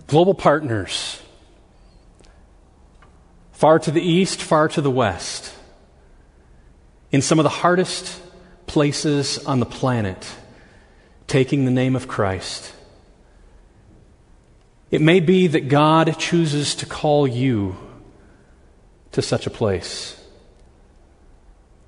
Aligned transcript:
Global 0.08 0.34
partners. 0.34 1.22
Far 3.52 3.78
to 3.78 3.92
the 3.92 4.02
east, 4.02 4.42
far 4.42 4.68
to 4.70 4.82
the 4.82 4.90
west. 4.90 5.54
In 7.12 7.22
some 7.22 7.38
of 7.38 7.44
the 7.44 7.50
hardest 7.50 8.20
places 8.66 9.38
on 9.46 9.60
the 9.60 9.68
planet, 9.68 10.28
taking 11.28 11.66
the 11.66 11.72
name 11.72 11.96
of 11.96 12.08
Christ. 12.08 12.72
It 14.96 15.02
may 15.02 15.20
be 15.20 15.48
that 15.48 15.68
God 15.68 16.18
chooses 16.18 16.74
to 16.76 16.86
call 16.86 17.28
you 17.28 17.76
to 19.12 19.22
such 19.22 19.46
a 19.46 19.50
place. 19.50 20.18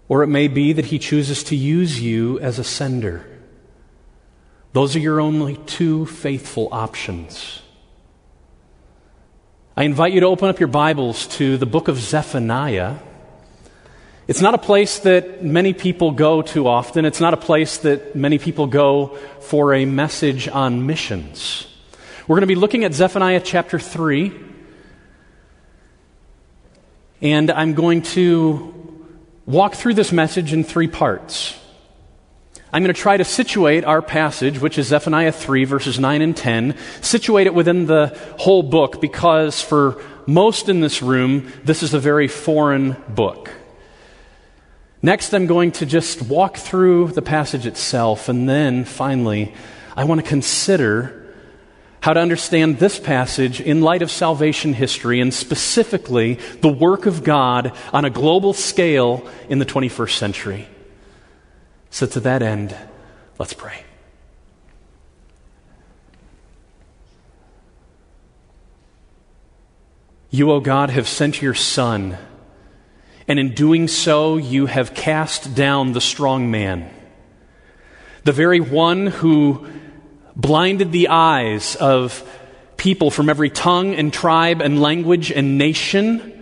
Or 0.10 0.24
it 0.24 0.28
may 0.28 0.50
be 0.50 0.74
that 0.74 0.88
He 0.88 1.00
chooses 1.00 1.42
to 1.46 1.56
use 1.56 2.02
you 2.02 2.38
as 2.42 2.60
a 2.60 2.66
sender. 2.66 3.26
Those 4.74 4.94
are 4.98 5.00
your 5.00 5.22
only 5.22 5.56
two 5.56 6.06
faithful 6.06 6.68
options. 6.74 7.62
I 9.78 9.84
invite 9.84 10.12
you 10.12 10.20
to 10.20 10.28
open 10.28 10.50
up 10.50 10.60
your 10.60 10.68
Bibles 10.68 11.28
to 11.38 11.56
the 11.56 11.66
book 11.66 11.88
of 11.88 11.98
Zephaniah. 11.98 12.98
It's 14.28 14.42
not 14.42 14.54
a 14.54 14.58
place 14.58 15.00
that 15.00 15.46
many 15.46 15.72
people 15.72 16.12
go 16.12 16.42
to 16.42 16.68
often. 16.68 17.06
It's 17.06 17.22
not 17.22 17.34
a 17.34 17.38
place 17.38 17.78
that 17.78 18.18
many 18.18 18.38
people 18.38 18.68
go 18.68 19.18
for 19.40 19.74
a 19.74 19.86
message 19.86 20.50
on 20.50 20.86
missions. 20.86 21.68
We're 22.28 22.36
going 22.36 22.42
to 22.42 22.48
be 22.48 22.56
looking 22.56 22.84
at 22.84 22.94
Zephaniah 22.94 23.40
chapter 23.40 23.80
3. 23.80 24.34
And 27.22 27.50
I'm 27.50 27.74
going 27.74 28.02
to 28.02 29.08
walk 29.46 29.76
through 29.76 29.94
this 29.94 30.12
message 30.12 30.52
in 30.52 30.66
three 30.66 30.90
parts. 30.90 31.58
I'm 32.74 32.84
going 32.84 32.94
to 32.94 33.02
try 33.02 33.16
to 33.16 33.24
situate 33.24 33.86
our 33.86 34.02
passage, 34.02 34.60
which 34.60 34.78
is 34.78 34.88
Zephaniah 34.88 35.32
3, 35.32 35.64
verses 35.64 36.02
9 36.02 36.22
and 36.22 36.36
10, 36.36 36.76
situate 37.00 37.48
it 37.48 37.54
within 37.54 37.86
the 37.86 38.08
whole 38.38 38.62
book 38.62 39.00
because 39.00 39.62
for 39.62 40.04
most 40.26 40.68
in 40.68 40.82
this 40.82 41.02
room, 41.02 41.50
this 41.64 41.82
is 41.82 41.94
a 41.94 42.00
very 42.00 42.28
foreign 42.28 42.98
book. 43.08 43.50
Next, 45.02 45.34
I'm 45.34 45.46
going 45.46 45.72
to 45.74 45.86
just 45.86 46.24
walk 46.24 46.58
through 46.58 47.08
the 47.08 47.22
passage 47.22 47.66
itself, 47.66 48.28
and 48.28 48.50
then 48.50 48.84
finally, 48.84 49.54
I 49.96 50.04
want 50.04 50.20
to 50.20 50.28
consider 50.28 51.17
how 52.02 52.14
to 52.14 52.20
understand 52.20 52.80
this 52.80 53.00
passage 53.00 53.60
in 53.60 53.82
light 53.82 54.02
of 54.02 54.12
salvation 54.12 54.74
history 54.74 55.20
and 55.20 55.34
specifically 55.34 56.36
the 56.62 56.68
work 56.68 57.06
of 57.06 57.24
God 57.24 57.74
on 57.92 58.06
a 58.06 58.10
global 58.10 58.54
scale 58.54 59.28
in 59.50 59.60
the 59.60 59.66
21st 59.66 60.18
century. 60.18 60.68
So, 61.90 62.06
to 62.06 62.20
that 62.22 62.42
end, 62.42 62.76
let's 63.40 63.54
pray. 63.54 63.84
You, 70.30 70.52
O 70.52 70.60
God, 70.60 70.90
have 70.90 71.08
sent 71.08 71.42
your 71.42 71.54
Son, 71.54 72.18
and 73.28 73.40
in 73.40 73.54
doing 73.54 73.88
so, 73.88 74.38
you 74.38 74.66
have 74.66 74.94
cast 74.94 75.56
down 75.56 75.94
the 75.94 76.02
strong 76.02 76.52
man, 76.52 76.94
the 78.24 78.34
very 78.34 78.60
one 78.60 79.08
who 79.08 79.68
blinded 80.38 80.92
the 80.92 81.10
eyes 81.10 81.76
of 81.76 82.24
people 82.78 83.10
from 83.10 83.28
every 83.28 83.50
tongue 83.50 83.96
and 83.96 84.14
tribe 84.14 84.62
and 84.62 84.80
language 84.80 85.32
and 85.32 85.58
nation 85.58 86.34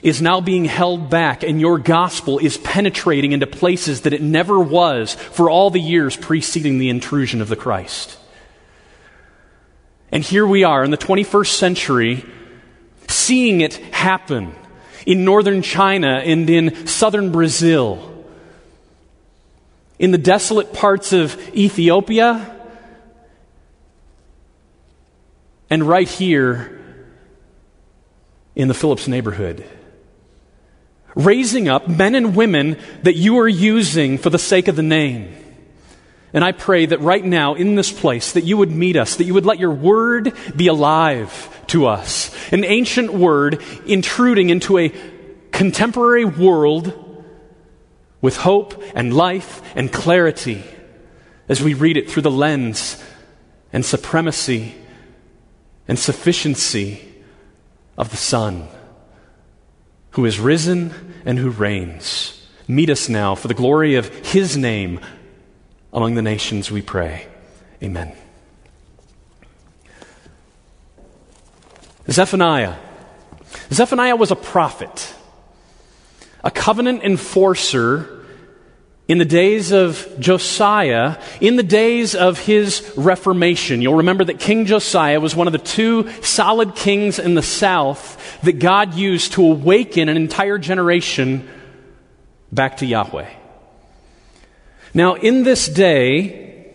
is 0.00 0.22
now 0.22 0.40
being 0.40 0.64
held 0.64 1.10
back, 1.10 1.42
and 1.42 1.60
your 1.60 1.78
gospel 1.78 2.38
is 2.38 2.56
penetrating 2.58 3.32
into 3.32 3.46
places 3.46 4.02
that 4.02 4.12
it 4.12 4.22
never 4.22 4.58
was 4.58 5.14
for 5.14 5.50
all 5.50 5.70
the 5.70 5.80
years 5.80 6.16
preceding 6.16 6.78
the 6.78 6.88
intrusion 6.88 7.42
of 7.42 7.48
the 7.48 7.56
Christ. 7.56 8.16
And 10.10 10.22
here 10.22 10.46
we 10.46 10.64
are 10.64 10.84
in 10.84 10.90
the 10.90 10.96
21st 10.96 11.52
century, 11.52 12.24
seeing 13.08 13.60
it 13.60 13.74
happen 13.74 14.54
in 15.04 15.24
northern 15.24 15.62
China 15.62 16.22
and 16.24 16.48
in 16.48 16.86
southern 16.86 17.30
Brazil, 17.30 18.24
in 19.98 20.12
the 20.12 20.18
desolate 20.18 20.72
parts 20.72 21.12
of 21.12 21.36
Ethiopia 21.54 22.57
and 25.70 25.82
right 25.82 26.08
here 26.08 26.80
in 28.54 28.68
the 28.68 28.74
Phillips 28.74 29.08
neighborhood. 29.08 29.64
Raising 31.14 31.68
up 31.68 31.88
men 31.88 32.14
and 32.14 32.36
women 32.36 32.78
that 33.02 33.16
you 33.16 33.38
are 33.38 33.48
using 33.48 34.18
for 34.18 34.30
the 34.30 34.38
sake 34.38 34.68
of 34.68 34.76
the 34.76 34.82
name. 34.82 35.34
And 36.32 36.44
I 36.44 36.52
pray 36.52 36.86
that 36.86 37.00
right 37.00 37.24
now 37.24 37.54
in 37.54 37.74
this 37.74 37.90
place 37.90 38.32
that 38.32 38.44
you 38.44 38.56
would 38.58 38.70
meet 38.70 38.96
us, 38.96 39.16
that 39.16 39.24
you 39.24 39.34
would 39.34 39.46
let 39.46 39.58
your 39.58 39.72
word 39.72 40.34
be 40.54 40.66
alive 40.66 41.64
to 41.68 41.86
us. 41.86 42.30
An 42.52 42.64
ancient 42.64 43.12
word 43.12 43.62
intruding 43.86 44.50
into 44.50 44.78
a 44.78 44.92
contemporary 45.52 46.24
world 46.24 46.92
with 48.20 48.36
hope 48.36 48.82
and 48.94 49.14
life 49.14 49.62
and 49.74 49.92
clarity 49.92 50.62
as 51.48 51.62
we 51.62 51.74
read 51.74 51.96
it 51.96 52.10
through 52.10 52.22
the 52.22 52.30
lens 52.30 53.02
and 53.72 53.84
supremacy 53.84 54.74
and 55.88 55.98
sufficiency 55.98 57.02
of 57.96 58.10
the 58.10 58.16
Son, 58.16 58.68
who 60.10 60.24
is 60.24 60.38
risen 60.38 60.92
and 61.24 61.38
who 61.38 61.50
reigns. 61.50 62.46
Meet 62.68 62.90
us 62.90 63.08
now 63.08 63.34
for 63.34 63.48
the 63.48 63.54
glory 63.54 63.94
of 63.94 64.08
his 64.26 64.56
name 64.56 65.00
among 65.92 66.14
the 66.14 66.22
nations, 66.22 66.70
we 66.70 66.82
pray. 66.82 67.26
Amen. 67.82 68.12
Zephaniah. 72.10 72.76
Zephaniah 73.72 74.16
was 74.16 74.30
a 74.30 74.36
prophet, 74.36 75.14
a 76.44 76.50
covenant 76.50 77.02
enforcer 77.02 78.17
in 79.08 79.16
the 79.16 79.24
days 79.24 79.72
of 79.72 80.06
Josiah, 80.20 81.16
in 81.40 81.56
the 81.56 81.62
days 81.62 82.14
of 82.14 82.38
his 82.38 82.92
Reformation, 82.94 83.80
you'll 83.80 83.94
remember 83.94 84.24
that 84.24 84.38
King 84.38 84.66
Josiah 84.66 85.18
was 85.18 85.34
one 85.34 85.46
of 85.46 85.52
the 85.52 85.58
two 85.58 86.10
solid 86.22 86.76
kings 86.76 87.18
in 87.18 87.34
the 87.34 87.42
south 87.42 88.40
that 88.42 88.58
God 88.58 88.92
used 88.92 89.32
to 89.32 89.42
awaken 89.42 90.10
an 90.10 90.18
entire 90.18 90.58
generation 90.58 91.48
back 92.52 92.76
to 92.78 92.86
Yahweh. 92.86 93.30
Now, 94.92 95.14
in 95.14 95.42
this 95.42 95.68
day, 95.68 96.74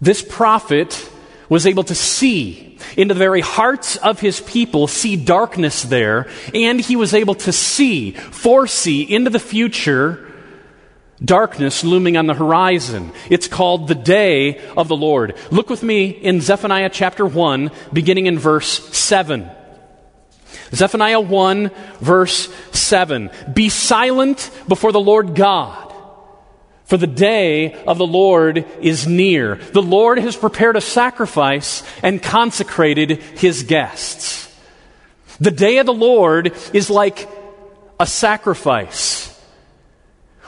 this 0.00 0.22
prophet 0.22 1.08
was 1.48 1.64
able 1.64 1.84
to 1.84 1.94
see 1.94 2.78
into 2.96 3.14
the 3.14 3.18
very 3.18 3.40
hearts 3.40 3.96
of 3.96 4.18
his 4.18 4.40
people, 4.40 4.88
see 4.88 5.14
darkness 5.14 5.82
there, 5.82 6.28
and 6.54 6.80
he 6.80 6.96
was 6.96 7.14
able 7.14 7.34
to 7.36 7.52
see, 7.52 8.12
foresee 8.12 9.02
into 9.02 9.30
the 9.30 9.38
future 9.38 10.26
darkness 11.24 11.84
looming 11.84 12.16
on 12.16 12.26
the 12.26 12.34
horizon. 12.34 13.12
It's 13.28 13.48
called 13.48 13.88
the 13.88 13.94
day 13.94 14.58
of 14.76 14.88
the 14.88 14.96
Lord. 14.96 15.36
Look 15.50 15.68
with 15.70 15.82
me 15.82 16.08
in 16.08 16.40
Zephaniah 16.40 16.90
chapter 16.90 17.26
1, 17.26 17.70
beginning 17.92 18.26
in 18.26 18.38
verse 18.38 18.68
7. 18.96 19.50
Zephaniah 20.72 21.20
1, 21.20 21.70
verse 22.00 22.52
7. 22.72 23.30
Be 23.52 23.68
silent 23.68 24.50
before 24.68 24.92
the 24.92 25.00
Lord 25.00 25.34
God, 25.34 25.92
for 26.84 26.96
the 26.96 27.06
day 27.06 27.74
of 27.84 27.98
the 27.98 28.06
Lord 28.06 28.64
is 28.80 29.06
near. 29.06 29.56
The 29.56 29.82
Lord 29.82 30.18
has 30.18 30.36
prepared 30.36 30.76
a 30.76 30.80
sacrifice 30.80 31.82
and 32.02 32.22
consecrated 32.22 33.22
his 33.38 33.64
guests. 33.64 34.46
The 35.38 35.50
day 35.50 35.78
of 35.78 35.86
the 35.86 35.92
Lord 35.92 36.52
is 36.72 36.90
like 36.90 37.28
a 37.98 38.06
sacrifice 38.06 39.29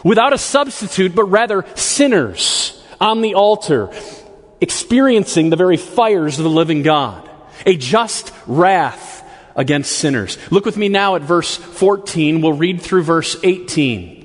without 0.04 0.32
a 0.32 0.38
substitute, 0.38 1.14
but 1.14 1.24
rather 1.24 1.64
sinners 1.74 2.82
on 3.00 3.22
the 3.22 3.34
altar, 3.34 3.90
experiencing 4.60 5.50
the 5.50 5.56
very 5.56 5.76
fires 5.76 6.38
of 6.38 6.44
the 6.44 6.50
living 6.50 6.82
God, 6.82 7.28
a 7.66 7.76
just 7.76 8.32
wrath 8.46 9.24
against 9.56 9.92
sinners. 9.92 10.38
Look 10.50 10.64
with 10.64 10.76
me 10.76 10.88
now 10.88 11.16
at 11.16 11.22
verse 11.22 11.56
14. 11.56 12.40
We'll 12.40 12.52
read 12.52 12.80
through 12.80 13.02
verse 13.02 13.36
18. 13.42 14.22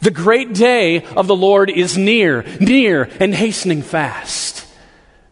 The 0.00 0.10
great 0.10 0.54
day 0.54 1.04
of 1.04 1.26
the 1.26 1.34
Lord 1.34 1.70
is 1.70 1.98
near, 1.98 2.44
near 2.60 3.10
and 3.18 3.34
hastening 3.34 3.82
fast. 3.82 4.64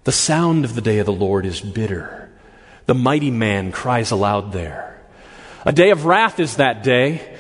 The 0.05 0.13
sound 0.13 0.65
of 0.65 0.75
the 0.75 0.81
day 0.81 0.99
of 0.99 1.07
the 1.07 1.13
Lord 1.13 1.47
is 1.47 1.61
bitter. 1.61 2.31
The 2.87 2.95
mighty 2.95 3.31
man 3.31 3.73
cries 3.73 4.11
aloud 4.11 4.53
there. 4.53 5.01
A 5.65 5.73
day 5.73 5.91
of 5.91 6.05
wrath 6.05 6.41
is 6.41 6.57
that 6.57 6.83
day 6.83 7.37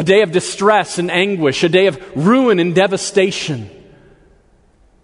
a 0.00 0.02
day 0.02 0.22
of 0.22 0.32
distress 0.32 0.98
and 0.98 1.10
anguish, 1.10 1.62
a 1.62 1.68
day 1.68 1.86
of 1.86 2.00
ruin 2.16 2.58
and 2.58 2.74
devastation, 2.74 3.68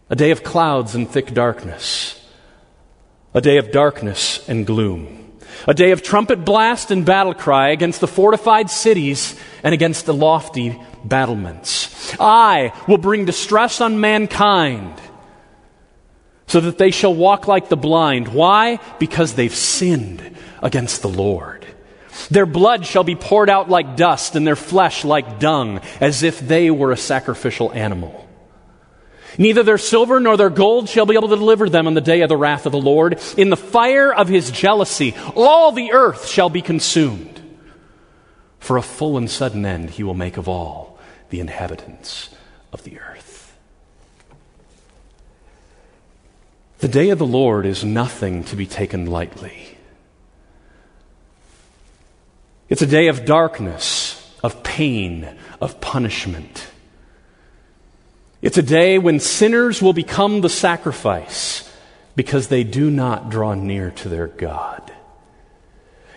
a 0.09 0.17
day 0.17 0.31
of 0.31 0.43
clouds 0.43 0.95
and 0.95 1.07
thick 1.07 1.35
darkness, 1.35 2.19
a 3.35 3.43
day 3.43 3.59
of 3.59 3.71
darkness 3.71 4.49
and 4.49 4.67
gloom, 4.67 5.37
a 5.69 5.75
day 5.75 5.91
of 5.91 6.03
trumpet 6.03 6.47
blast 6.47 6.91
and 6.91 7.05
battle 7.05 7.35
cry 7.35 7.69
against 7.73 8.01
the 8.01 8.07
fortified 8.07 8.71
cities 8.71 9.39
and 9.63 9.75
against 9.75 10.07
the 10.07 10.15
lofty 10.15 10.81
battlements. 11.05 12.15
I 12.19 12.73
will 12.89 12.97
bring 12.97 13.27
distress 13.27 13.83
on 13.83 14.01
mankind 14.01 14.95
so 16.47 16.59
that 16.61 16.79
they 16.79 16.91
shall 16.91 17.15
walk 17.15 17.47
like 17.47 17.69
the 17.69 17.77
blind. 17.77 18.29
Why? 18.29 18.79
Because 18.99 19.35
they've 19.35 19.55
sinned 19.55 20.39
against 20.63 21.03
the 21.03 21.11
Lord. 21.11 21.67
Their 22.31 22.47
blood 22.47 22.87
shall 22.87 23.05
be 23.05 23.15
poured 23.15 23.51
out 23.51 23.69
like 23.69 23.97
dust, 23.97 24.37
and 24.37 24.47
their 24.47 24.57
flesh 24.57 25.05
like 25.05 25.39
dung, 25.39 25.81
as 26.01 26.23
if 26.23 26.41
they 26.41 26.71
were 26.71 26.93
a 26.93 26.97
sacrificial 26.97 27.73
animal. 27.73 28.27
Neither 29.39 29.63
their 29.63 29.79
silver 29.79 30.19
nor 30.19 30.37
their 30.37 30.51
gold 30.51 30.89
shall 30.89 31.07
be 31.07 31.15
able 31.15 31.29
to 31.29 31.37
deliver 31.37 31.69
them 31.69 31.87
on 31.87 31.95
the 31.95 32.01
day 32.01 32.23
of 32.23 32.29
the 32.29 32.37
wrath 32.37 32.67
of 32.67 32.73
the 32.73 32.81
Lord. 32.81 33.21
In 33.37 33.51
the 33.51 33.57
fire 33.57 34.13
of 34.13 34.29
his 34.29 34.51
jealousy, 34.51 35.15
all 35.35 35.73
the 35.73 35.93
earth 35.93 36.27
shall 36.27 36.49
be 36.49 36.63
consumed. 36.63 37.41
For 38.59 38.77
a 38.77 38.83
full 38.83 39.17
and 39.17 39.31
sudden 39.31 39.65
end 39.65 39.91
he 39.91 40.03
will 40.03 40.15
make 40.15 40.37
of 40.37 40.49
all 40.49 40.99
the 41.31 41.41
inhabitants 41.41 42.31
of 42.73 42.83
the 42.85 42.99
earth. 42.99 43.57
The 46.79 46.89
day 46.89 47.11
of 47.11 47.19
the 47.19 47.27
Lord 47.27 47.67
is 47.67 47.85
nothing 47.85 48.45
to 48.45 48.57
be 48.57 48.67
taken 48.67 49.07
lightly. 49.07 49.76
It's 52.69 52.83
a 52.83 52.87
day 52.87 53.09
of 53.09 53.25
darkness, 53.25 54.35
of 54.43 54.63
pain, 54.63 55.29
of 55.61 55.81
punishment. 55.81 56.69
It's 58.43 58.59
a 58.59 58.63
day 58.63 58.99
when 58.99 59.21
sinners 59.21 59.81
will 59.81 59.93
become 59.93 60.41
the 60.41 60.49
sacrifice 60.49 61.73
because 62.17 62.49
they 62.49 62.65
do 62.65 62.91
not 62.91 63.31
draw 63.31 63.55
near 63.55 63.91
to 63.93 64.09
their 64.09 64.27
God. 64.27 64.93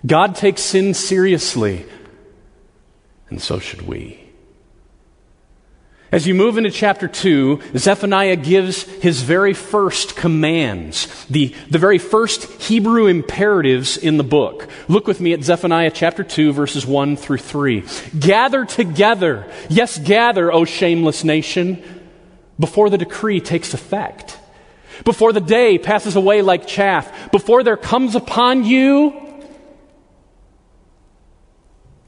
God 0.06 0.36
takes 0.36 0.62
sin 0.62 0.94
seriously, 0.94 1.86
and 3.30 3.42
so 3.42 3.60
should 3.60 3.82
we. 3.82 4.19
As 6.12 6.26
you 6.26 6.34
move 6.34 6.58
into 6.58 6.72
chapter 6.72 7.08
2, 7.08 7.62
Zephaniah 7.78 8.36
gives 8.36 8.82
his 8.82 9.22
very 9.22 9.54
first 9.54 10.16
commands, 10.16 11.26
the, 11.28 11.54
the 11.70 11.78
very 11.78 12.00
first 12.00 12.46
Hebrew 12.64 13.06
imperatives 13.06 13.96
in 13.96 14.18
the 14.18 14.24
book. 14.24 14.68
Look 14.88 15.06
with 15.06 15.22
me 15.22 15.34
at 15.34 15.44
Zephaniah 15.44 15.92
chapter 15.92 16.24
2, 16.24 16.52
verses 16.52 16.84
1 16.84 17.16
through 17.16 17.38
3. 17.38 17.84
Gather 18.20 18.66
together, 18.66 19.52
yes, 19.70 20.00
gather, 20.00 20.52
O 20.52 20.66
shameless 20.66 21.24
nation, 21.24 21.84
before 22.58 22.90
the 22.90 22.98
decree 22.98 23.40
takes 23.40 23.76
effect, 23.76 24.40
before 25.06 25.32
the 25.32 25.40
day 25.40 25.78
passes 25.78 26.16
away 26.16 26.42
like 26.42 26.66
chaff, 26.66 27.32
before 27.32 27.62
there 27.62 27.78
comes 27.78 28.16
upon 28.16 28.66
you 28.66 29.14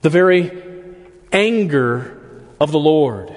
the 0.02 0.10
very 0.10 0.52
anger 1.32 2.20
of 2.60 2.72
the 2.72 2.80
Lord 2.80 3.36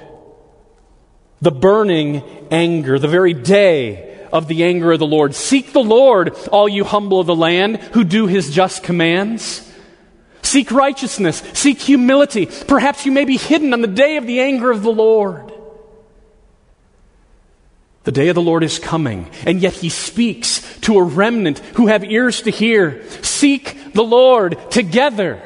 the 1.40 1.50
burning 1.50 2.22
anger, 2.50 2.98
the 2.98 3.08
very 3.08 3.34
day 3.34 4.26
of 4.32 4.48
the 4.48 4.64
anger 4.64 4.92
of 4.92 4.98
the 4.98 5.06
Lord. 5.06 5.34
Seek 5.34 5.72
the 5.72 5.82
Lord, 5.82 6.34
all 6.50 6.68
you 6.68 6.84
humble 6.84 7.20
of 7.20 7.26
the 7.26 7.36
land 7.36 7.76
who 7.78 8.04
do 8.04 8.26
his 8.26 8.50
just 8.50 8.82
commands. 8.82 9.70
Seek 10.42 10.70
righteousness, 10.70 11.42
seek 11.54 11.78
humility. 11.78 12.46
Perhaps 12.46 13.06
you 13.06 13.12
may 13.12 13.24
be 13.24 13.36
hidden 13.36 13.72
on 13.72 13.80
the 13.80 13.86
day 13.86 14.16
of 14.16 14.26
the 14.26 14.40
anger 14.40 14.70
of 14.70 14.82
the 14.82 14.92
Lord. 14.92 15.52
The 18.04 18.12
day 18.12 18.28
of 18.28 18.34
the 18.34 18.42
Lord 18.42 18.62
is 18.62 18.78
coming, 18.78 19.30
and 19.46 19.62
yet 19.62 19.72
he 19.72 19.88
speaks 19.88 20.78
to 20.80 20.98
a 20.98 21.02
remnant 21.02 21.60
who 21.76 21.86
have 21.86 22.04
ears 22.04 22.42
to 22.42 22.50
hear. 22.50 23.02
Seek 23.22 23.94
the 23.94 24.04
Lord 24.04 24.58
together 24.70 25.40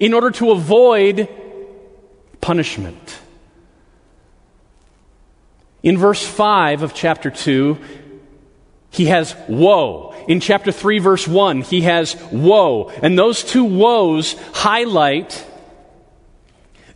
in 0.00 0.12
order 0.12 0.32
to 0.32 0.50
avoid 0.50 1.28
punishment. 2.40 3.20
In 5.82 5.98
verse 5.98 6.24
5 6.24 6.82
of 6.82 6.94
chapter 6.94 7.30
2, 7.30 7.78
he 8.90 9.06
has 9.06 9.34
woe. 9.48 10.14
In 10.28 10.40
chapter 10.40 10.70
3, 10.70 10.98
verse 10.98 11.26
1, 11.26 11.62
he 11.62 11.82
has 11.82 12.14
woe. 12.30 12.90
And 13.02 13.18
those 13.18 13.42
two 13.42 13.64
woes 13.64 14.34
highlight 14.52 15.44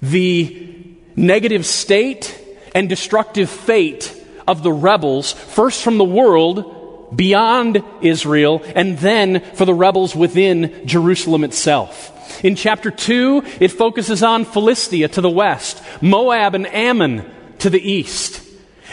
the 0.02 0.68
negative 1.16 1.64
state 1.66 2.38
and 2.74 2.88
destructive 2.88 3.48
fate 3.48 4.12
of 4.46 4.62
the 4.62 4.72
rebels, 4.72 5.32
first 5.32 5.82
from 5.82 5.98
the 5.98 6.04
world 6.04 7.16
beyond 7.16 7.82
Israel, 8.02 8.62
and 8.74 8.98
then 8.98 9.40
for 9.54 9.64
the 9.64 9.74
rebels 9.74 10.14
within 10.14 10.86
Jerusalem 10.86 11.44
itself. 11.44 12.12
In 12.44 12.54
chapter 12.54 12.90
2, 12.90 13.42
it 13.60 13.68
focuses 13.68 14.22
on 14.22 14.44
Philistia 14.44 15.08
to 15.08 15.20
the 15.20 15.30
west, 15.30 15.82
Moab 16.02 16.54
and 16.54 16.66
Ammon 16.66 17.24
to 17.60 17.70
the 17.70 17.80
east. 17.80 18.35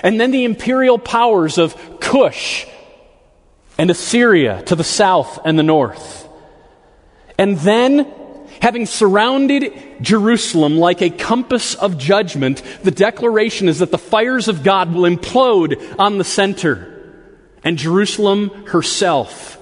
And 0.02 0.20
then 0.20 0.32
the 0.32 0.46
imperial 0.46 0.98
powers 0.98 1.58
of 1.58 2.00
Cush 2.00 2.66
and 3.78 3.90
Assyria 3.90 4.64
to 4.64 4.76
the 4.76 4.84
south 4.84 5.40
and 5.46 5.58
the 5.58 5.64
north. 5.64 6.28
And 7.38 7.58
then, 7.58 8.12
having 8.62 8.86
surrounded 8.86 9.74
Jerusalem 10.02 10.78
like 10.78 11.02
a 11.02 11.10
compass 11.10 11.76
of 11.76 11.98
judgment, 11.98 12.62
the 12.84 12.92
declaration 12.92 13.68
is 13.68 13.80
that 13.80 13.92
the 13.92 13.98
fires 13.98 14.48
of 14.48 14.64
God 14.64 14.94
will 14.94 15.10
implode 15.10 15.96
on 16.00 16.18
the 16.18 16.24
center, 16.24 16.90
and 17.64 17.78
Jerusalem 17.78 18.50
herself 18.68 19.60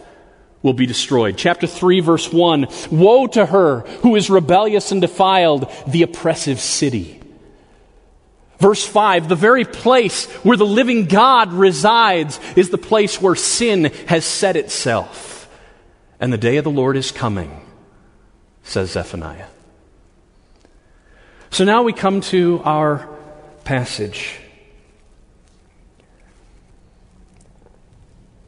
will 0.62 0.74
be 0.74 0.86
destroyed. 0.86 1.38
Chapter 1.38 1.68
3, 1.68 2.02
verse 2.02 2.32
1 2.32 2.68
Woe 2.92 3.28
to 3.28 3.46
her 3.46 3.82
who 4.02 4.16
is 4.16 4.30
rebellious 4.30 4.92
and 4.92 5.02
defiled, 5.02 5.72
the 5.88 6.04
oppressive 6.04 6.60
city. 6.60 7.21
Verse 8.62 8.86
5 8.86 9.28
the 9.28 9.36
very 9.36 9.66
place 9.66 10.28
where 10.44 10.56
the 10.56 10.66
living 10.68 11.06
God 11.06 11.52
resides 11.52 12.40
is 12.56 12.70
the 12.70 12.78
place 12.78 13.20
where 13.20 13.36
sin 13.36 13.86
has 14.08 14.24
set 14.24 14.56
itself. 14.56 15.50
And 16.20 16.32
the 16.32 16.38
day 16.38 16.58
of 16.58 16.64
the 16.64 16.70
Lord 16.70 16.96
is 16.96 17.12
coming, 17.12 17.66
says 18.62 18.92
Zephaniah. 18.92 19.48
So 21.50 21.66
now 21.66 21.82
we 21.82 21.92
come 21.92 22.22
to 22.22 22.62
our 22.64 23.10
passage. 23.64 24.38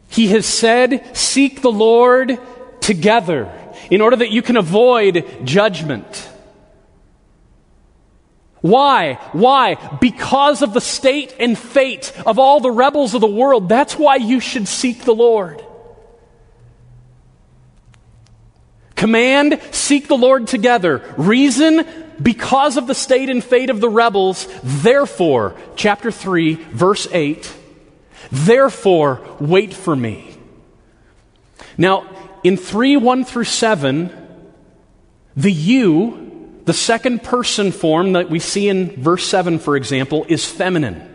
He 0.09 0.27
has 0.27 0.45
said, 0.45 1.17
Seek 1.17 1.63
the 1.63 1.71
Lord 1.71 2.37
together 2.81 3.51
in 3.89 3.99
order 3.99 4.17
that 4.17 4.29
you 4.29 4.43
can 4.43 4.57
avoid 4.57 5.25
judgment. 5.43 6.29
Why? 8.63 9.15
Why? 9.33 9.75
Because 9.99 10.61
of 10.61 10.73
the 10.73 10.79
state 10.79 11.35
and 11.37 11.59
fate 11.59 12.13
of 12.25 12.39
all 12.39 12.61
the 12.61 12.71
rebels 12.71 13.13
of 13.13 13.19
the 13.19 13.27
world. 13.27 13.67
That's 13.67 13.99
why 13.99 14.15
you 14.15 14.39
should 14.39 14.69
seek 14.69 15.03
the 15.03 15.13
Lord. 15.13 15.61
Command, 18.95 19.59
seek 19.71 20.07
the 20.07 20.15
Lord 20.15 20.47
together. 20.47 21.03
Reason, 21.17 21.85
because 22.21 22.77
of 22.77 22.87
the 22.87 22.95
state 22.95 23.29
and 23.29 23.43
fate 23.43 23.69
of 23.69 23.81
the 23.81 23.89
rebels. 23.89 24.47
Therefore, 24.63 25.57
chapter 25.75 26.09
3, 26.09 26.53
verse 26.53 27.05
8, 27.11 27.53
therefore, 28.31 29.19
wait 29.41 29.73
for 29.73 29.93
me. 29.93 30.37
Now, 31.77 32.05
in 32.45 32.55
3, 32.55 32.95
1 32.95 33.25
through 33.25 33.43
7, 33.43 34.09
the 35.35 35.51
you 35.51 36.32
the 36.65 36.73
second 36.73 37.23
person 37.23 37.71
form 37.71 38.13
that 38.13 38.29
we 38.29 38.39
see 38.39 38.69
in 38.69 38.91
verse 39.01 39.27
7, 39.27 39.59
for 39.59 39.75
example, 39.75 40.25
is 40.29 40.45
feminine. 40.45 41.09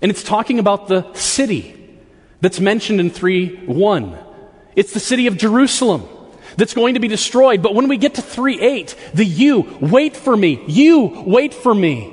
And 0.00 0.10
it's 0.10 0.22
talking 0.22 0.58
about 0.58 0.86
the 0.86 1.12
city 1.14 1.80
that's 2.40 2.60
mentioned 2.60 3.00
in 3.00 3.10
3 3.10 3.66
1. 3.66 4.18
It's 4.76 4.92
the 4.92 5.00
city 5.00 5.26
of 5.26 5.36
Jerusalem 5.36 6.06
that's 6.56 6.74
going 6.74 6.94
to 6.94 7.00
be 7.00 7.08
destroyed. 7.08 7.62
But 7.62 7.74
when 7.74 7.88
we 7.88 7.96
get 7.96 8.14
to 8.14 8.22
3 8.22 8.60
8, 8.60 8.96
the 9.14 9.24
you, 9.24 9.78
wait 9.80 10.16
for 10.16 10.36
me, 10.36 10.62
you, 10.66 11.24
wait 11.26 11.54
for 11.54 11.74
me, 11.74 12.12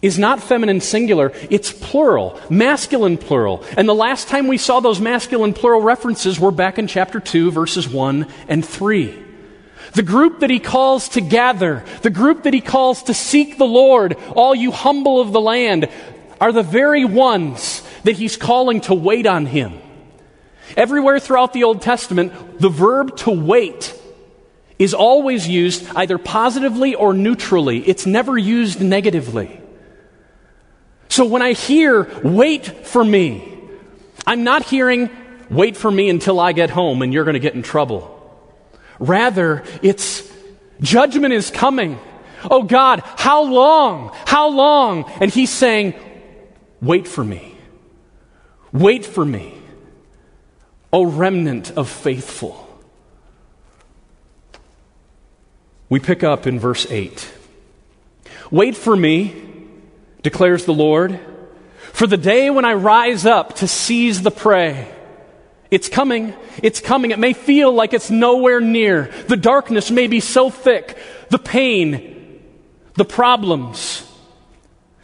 is 0.00 0.18
not 0.18 0.42
feminine 0.42 0.80
singular, 0.80 1.32
it's 1.50 1.72
plural, 1.72 2.40
masculine 2.48 3.18
plural. 3.18 3.64
And 3.76 3.88
the 3.88 3.94
last 3.94 4.28
time 4.28 4.46
we 4.46 4.58
saw 4.58 4.80
those 4.80 5.00
masculine 5.00 5.52
plural 5.52 5.80
references 5.80 6.38
were 6.38 6.52
back 6.52 6.78
in 6.78 6.86
chapter 6.86 7.18
2, 7.18 7.50
verses 7.50 7.88
1 7.88 8.26
and 8.48 8.64
3. 8.64 9.25
The 9.96 10.02
group 10.02 10.40
that 10.40 10.50
he 10.50 10.58
calls 10.58 11.08
to 11.10 11.22
gather, 11.22 11.82
the 12.02 12.10
group 12.10 12.42
that 12.42 12.52
he 12.52 12.60
calls 12.60 13.04
to 13.04 13.14
seek 13.14 13.56
the 13.56 13.64
Lord, 13.64 14.18
all 14.34 14.54
you 14.54 14.70
humble 14.70 15.22
of 15.22 15.32
the 15.32 15.40
land, 15.40 15.88
are 16.38 16.52
the 16.52 16.62
very 16.62 17.06
ones 17.06 17.82
that 18.04 18.14
he's 18.14 18.36
calling 18.36 18.82
to 18.82 18.94
wait 18.94 19.24
on 19.24 19.46
him. 19.46 19.72
Everywhere 20.76 21.18
throughout 21.18 21.54
the 21.54 21.64
Old 21.64 21.80
Testament, 21.80 22.60
the 22.60 22.68
verb 22.68 23.16
to 23.18 23.30
wait 23.30 23.98
is 24.78 24.92
always 24.92 25.48
used 25.48 25.88
either 25.96 26.18
positively 26.18 26.94
or 26.94 27.14
neutrally. 27.14 27.78
It's 27.78 28.04
never 28.04 28.36
used 28.36 28.82
negatively. 28.82 29.62
So 31.08 31.24
when 31.24 31.40
I 31.40 31.54
hear, 31.54 32.06
wait 32.22 32.86
for 32.86 33.02
me, 33.02 33.58
I'm 34.26 34.44
not 34.44 34.62
hearing, 34.62 35.08
wait 35.48 35.74
for 35.74 35.90
me 35.90 36.10
until 36.10 36.38
I 36.38 36.52
get 36.52 36.68
home 36.68 37.00
and 37.00 37.14
you're 37.14 37.24
going 37.24 37.32
to 37.32 37.40
get 37.40 37.54
in 37.54 37.62
trouble. 37.62 38.12
Rather, 38.98 39.62
it's 39.82 40.30
judgment 40.80 41.34
is 41.34 41.50
coming. 41.50 41.98
Oh 42.50 42.62
God, 42.62 43.02
how 43.16 43.42
long? 43.42 44.12
How 44.26 44.48
long? 44.48 45.10
And 45.20 45.30
he's 45.30 45.50
saying, 45.50 45.94
wait 46.80 47.08
for 47.08 47.24
me. 47.24 47.56
Wait 48.72 49.04
for 49.04 49.24
me. 49.24 49.54
O 50.92 51.04
remnant 51.04 51.72
of 51.72 51.88
faithful. 51.88 52.62
We 55.88 56.00
pick 56.00 56.24
up 56.24 56.46
in 56.46 56.58
verse 56.58 56.90
8. 56.90 57.32
Wait 58.50 58.76
for 58.76 58.96
me, 58.96 59.34
declares 60.22 60.64
the 60.64 60.74
Lord, 60.74 61.20
for 61.92 62.06
the 62.06 62.16
day 62.16 62.50
when 62.50 62.64
I 62.64 62.74
rise 62.74 63.24
up 63.24 63.56
to 63.56 63.68
seize 63.68 64.22
the 64.22 64.30
prey. 64.30 64.88
It's 65.70 65.88
coming. 65.88 66.34
It's 66.62 66.80
coming. 66.80 67.10
It 67.10 67.18
may 67.18 67.32
feel 67.32 67.72
like 67.72 67.92
it's 67.92 68.10
nowhere 68.10 68.60
near. 68.60 69.10
The 69.28 69.36
darkness 69.36 69.90
may 69.90 70.06
be 70.06 70.20
so 70.20 70.50
thick. 70.50 70.96
The 71.30 71.38
pain, 71.38 72.40
the 72.94 73.04
problems, 73.04 74.06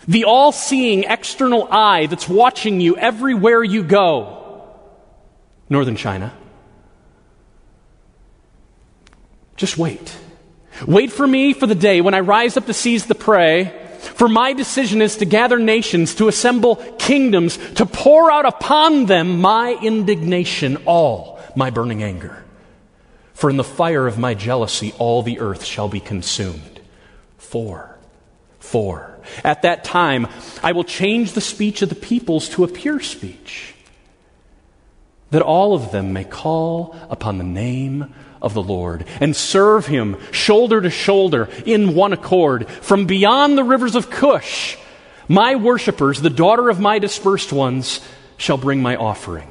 the 0.07 0.25
all 0.25 0.53
seeing 0.53 1.05
external 1.05 1.69
eye 1.71 2.07
that's 2.07 2.29
watching 2.29 2.81
you 2.81 2.97
everywhere 2.97 3.63
you 3.63 3.83
go. 3.83 4.69
Northern 5.69 5.97
China. 5.97 6.33
Just 9.57 9.79
wait. 9.79 10.17
Wait 10.87 11.13
for 11.13 11.27
me 11.27 11.53
for 11.53 11.67
the 11.67 11.75
day 11.75 12.01
when 12.01 12.15
I 12.15 12.21
rise 12.21 12.57
up 12.57 12.67
to 12.67 12.75
seize 12.75 13.07
the 13.07 13.15
prey. 13.15 13.82
For 14.03 14.29
my 14.29 14.53
decision 14.53 15.01
is 15.01 15.17
to 15.19 15.25
gather 15.25 15.59
nations, 15.59 16.15
to 16.17 16.29
assemble 16.29 16.77
kingdoms, 16.99 17.57
to 17.75 17.87
pour 17.87 18.31
out 18.31 18.47
upon 18.47 19.07
them 19.07 19.41
my 19.41 19.79
indignation, 19.81 20.77
all 20.87 21.41
my 21.55 21.71
burning 21.71 22.03
anger. 22.03 22.45
For 23.35 23.49
in 23.49 23.57
the 23.57 23.65
fire 23.65 24.07
of 24.07 24.19
my 24.19 24.35
jealousy, 24.35 24.93
all 24.99 25.23
the 25.23 25.41
earth 25.41 25.65
shall 25.65 25.89
be 25.89 26.01
consumed. 26.01 26.81
For. 27.39 27.97
For. 28.59 29.19
At 29.45 29.63
that 29.63 29.85
time, 29.85 30.27
I 30.63 30.73
will 30.73 30.85
change 30.85 31.33
the 31.33 31.41
speech 31.41 31.83
of 31.83 31.89
the 31.89 31.95
peoples 31.95 32.49
to 32.51 32.65
a 32.65 32.69
pure 32.69 33.01
speech, 33.01 33.75
that 35.31 35.43
all 35.43 35.75
of 35.75 35.93
them 35.93 36.13
may 36.13 36.25
call 36.25 36.97
upon 37.09 37.39
the 37.39 37.45
name 37.45 38.15
of 38.43 38.53
the 38.53 38.63
Lord 38.63 39.07
and 39.21 39.35
serve 39.35 39.87
him 39.87 40.17
shoulder 40.33 40.81
to 40.81 40.91
shoulder 40.91 41.49
in 41.65 41.95
one 41.95 42.13
accord. 42.13 42.69
From 42.69 43.07
beyond 43.07 43.57
the 43.57 43.65
rivers 43.65 43.95
of 43.95 44.11
Cush, 44.11 44.77
my 45.29 45.55
worshippers, 45.55 46.21
the 46.21 46.29
daughter 46.29 46.69
of 46.69 46.81
my 46.81 46.99
dispersed 46.99 47.53
ones, 47.53 48.01
shall 48.37 48.59
bring 48.59 48.83
my 48.83 48.97
offering. 48.97 49.49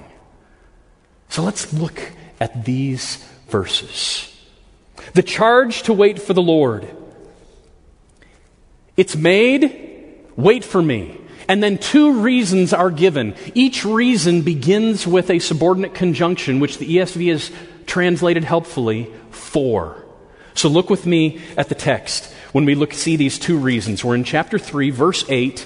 So 1.30 1.44
let's 1.44 1.74
look 1.74 2.12
at 2.40 2.66
these 2.66 3.26
verses. 3.48 4.28
The 5.14 5.24
charge 5.24 5.84
to 5.84 5.94
wait 5.94 6.22
for 6.22 6.34
the 6.34 6.42
Lord. 6.42 6.88
It's 8.98 9.16
made, 9.16 10.28
wait 10.36 10.64
for 10.64 10.82
me. 10.82 11.18
And 11.48 11.64
then 11.64 11.78
two 11.78 12.22
reasons 12.22 12.74
are 12.74 12.92
given. 12.92 13.36
Each 13.54 13.84
reason 13.84 14.42
begins 14.42 15.08
with 15.08 15.30
a 15.30 15.40
subordinate 15.40 15.94
conjunction, 15.94 16.60
which 16.60 16.78
the 16.78 16.98
ESV 16.98 17.30
has 17.32 17.52
translated 17.86 18.44
helpfully, 18.44 19.12
for. 19.32 20.04
So 20.54 20.70
look 20.70 20.90
with 20.90 21.06
me 21.06 21.42
at 21.58 21.70
the 21.70 21.76
text 21.76 22.32
when 22.52 22.66
we 22.66 22.76
look 22.76 22.94
see 22.94 23.16
these 23.16 23.40
two 23.40 23.58
reasons. 23.58 24.04
We're 24.04 24.16
in 24.16 24.24
chapter 24.24 24.60
3, 24.60 24.90
verse 24.90 25.24
8. 25.30 25.66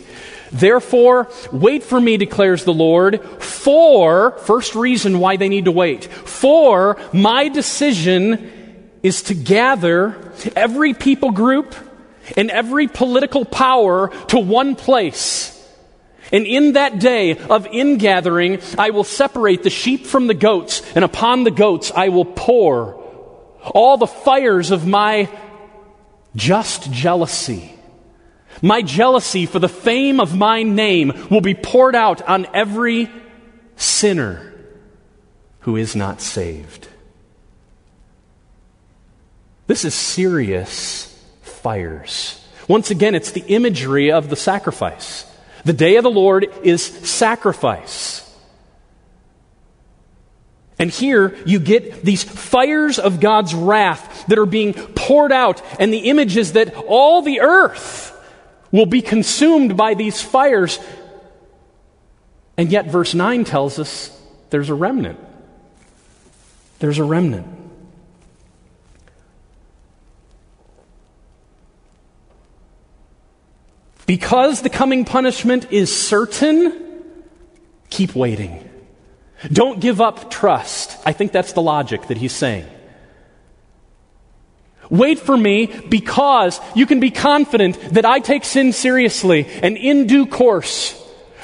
Therefore, 0.52 1.30
wait 1.52 1.84
for 1.84 2.00
me, 2.00 2.18
declares 2.18 2.64
the 2.64 2.74
Lord, 2.74 3.22
for, 3.42 4.32
first 4.40 4.76
reason 4.76 5.20
why 5.20 5.38
they 5.38 5.50
need 5.50 5.66
to 5.66 5.72
wait, 5.72 6.06
for 6.06 6.98
my 7.12 7.50
decision 7.50 8.90
is 9.02 9.24
to 9.24 9.34
gather 9.34 10.34
every 10.56 10.94
people 10.94 11.32
group 11.32 11.76
and 12.38 12.50
every 12.50 12.88
political 12.88 13.44
power 13.46 14.10
to 14.28 14.40
one 14.40 14.76
place 14.76 15.55
and 16.32 16.46
in 16.46 16.74
that 16.74 17.00
day 17.00 17.38
of 17.38 17.68
ingathering, 17.68 18.62
I 18.78 18.90
will 18.90 19.04
separate 19.04 19.64
the 19.64 19.70
sheep 19.70 20.06
from 20.06 20.28
the 20.28 20.34
goats, 20.34 20.82
and 20.96 21.06
upon 21.06 21.44
the 21.44 21.52
goats 21.52 21.92
I 21.96 22.10
will 22.10 22.26
pour 22.26 22.96
all 23.62 23.98
the 23.98 24.08
fires 24.08 24.72
of 24.72 24.88
my 24.88 25.30
just 26.36 26.92
jealousy. 26.92 27.72
My 28.62 28.82
jealousy 28.82 29.46
for 29.46 29.60
the 29.60 29.70
fame 29.70 30.20
of 30.20 30.36
my 30.36 30.64
name 30.64 31.28
will 31.30 31.42
be 31.42 31.54
poured 31.54 31.96
out 31.96 32.22
on 32.22 32.48
every 32.54 33.10
sinner 33.76 34.54
who 35.62 35.76
is 35.76 35.96
not 35.96 36.22
saved. 36.22 36.88
This 39.68 39.84
is 39.84 39.94
serious 39.94 41.12
fires. 41.42 42.42
Once 42.68 42.92
again, 42.92 43.16
it's 43.16 43.32
the 43.32 43.44
imagery 43.48 44.12
of 44.12 44.30
the 44.30 44.36
sacrifice. 44.36 45.26
The 45.66 45.74
day 45.74 45.98
of 45.98 46.04
the 46.04 46.12
Lord 46.12 46.48
is 46.64 46.84
sacrifice. 46.84 48.22
And 50.78 50.92
here 50.92 51.36
you 51.46 51.60
get 51.60 52.04
these 52.04 52.24
fires 52.24 53.00
of 53.00 53.20
God's 53.20 53.56
wrath 53.56 54.28
that 54.28 54.38
are 54.38 54.46
being 54.46 54.74
poured 54.74 55.32
out, 55.32 55.62
and 55.80 55.92
the 55.92 56.10
image 56.10 56.38
is 56.38 56.54
that 56.54 56.76
all 56.88 57.22
the 57.22 57.42
earth 57.42 58.12
will 58.72 58.86
be 58.86 59.02
consumed 59.02 59.78
by 59.78 59.94
these 59.94 60.22
fires. 60.22 60.80
And 62.58 62.72
yet, 62.72 62.88
verse 62.88 63.14
9 63.14 63.46
tells 63.46 63.80
us 63.80 64.12
there's 64.50 64.70
a 64.70 64.74
remnant. 64.74 65.20
There's 66.80 67.00
a 67.00 67.04
remnant. 67.04 67.48
Because 74.06 74.62
the 74.62 74.70
coming 74.70 75.06
punishment 75.06 75.72
is 75.72 75.96
certain, 75.96 77.04
keep 77.90 78.16
waiting. 78.16 78.70
Don't 79.52 79.80
give 79.80 80.02
up 80.02 80.30
trust. 80.30 80.98
I 81.06 81.12
think 81.12 81.32
that's 81.32 81.54
the 81.54 81.62
logic 81.62 82.08
that 82.08 82.18
he's 82.18 82.34
saying. 82.34 82.68
Wait 84.90 85.18
for 85.18 85.36
me 85.36 85.66
because 85.90 86.60
you 86.76 86.86
can 86.86 87.00
be 87.00 87.10
confident 87.10 87.80
that 87.94 88.06
I 88.06 88.20
take 88.20 88.44
sin 88.44 88.72
seriously 88.72 89.48
and 89.64 89.78
in 89.78 90.06
due 90.06 90.28
course. 90.28 91.02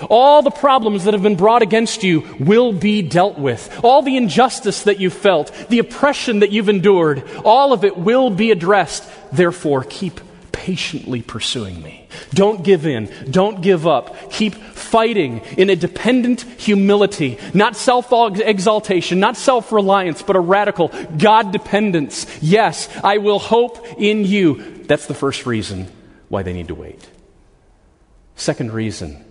All 0.10 0.42
the 0.42 0.52
problems 0.52 1.04
that 1.04 1.14
have 1.14 1.24
been 1.24 1.36
brought 1.36 1.62
against 1.62 2.04
you 2.04 2.24
will 2.40 2.74
be 2.74 3.02
dealt 3.02 3.38
with. 3.38 3.80
All 3.84 4.02
the 4.02 4.18
injustice 4.18 4.84
that 4.84 5.00
you've 5.00 5.14
felt, 5.14 5.52
the 5.70 5.80
oppression 5.80 6.40
that 6.40 6.52
you've 6.52 6.70
endured, 6.70 7.24
all 7.44 7.72
of 7.74 7.84
it 7.84 7.98
will 7.98 8.30
be 8.30 8.52
addressed. 8.52 9.08
Therefore, 9.32 9.84
keep 9.84 10.20
patiently 10.52 11.22
pursuing 11.22 11.82
me. 11.82 12.08
Don't 12.34 12.64
give 12.64 12.86
in. 12.86 13.10
Don't 13.30 13.62
give 13.62 13.88
up. 13.88 14.32
Keep 14.32 14.56
fighting 14.56 15.40
in 15.58 15.70
a 15.70 15.76
dependent 15.76 16.42
humility, 16.42 17.38
not 17.54 17.76
self 17.76 18.12
exaltation, 18.12 19.20
not 19.20 19.38
self 19.38 19.72
reliance, 19.72 20.22
but 20.22 20.36
a 20.36 20.40
radical 20.40 20.90
God 21.18 21.52
dependence. 21.52 22.26
Yes, 22.42 22.90
I 23.04 23.18
will 23.18 23.40
hope 23.40 23.86
in 23.98 24.26
you. 24.26 24.84
That's 24.86 25.08
the 25.08 25.14
first 25.14 25.46
reason 25.46 25.88
why 26.30 26.44
they 26.44 26.54
need 26.54 26.68
to 26.68 26.76
wait. 26.76 27.10
Second 28.36 28.74
reason 28.74 29.24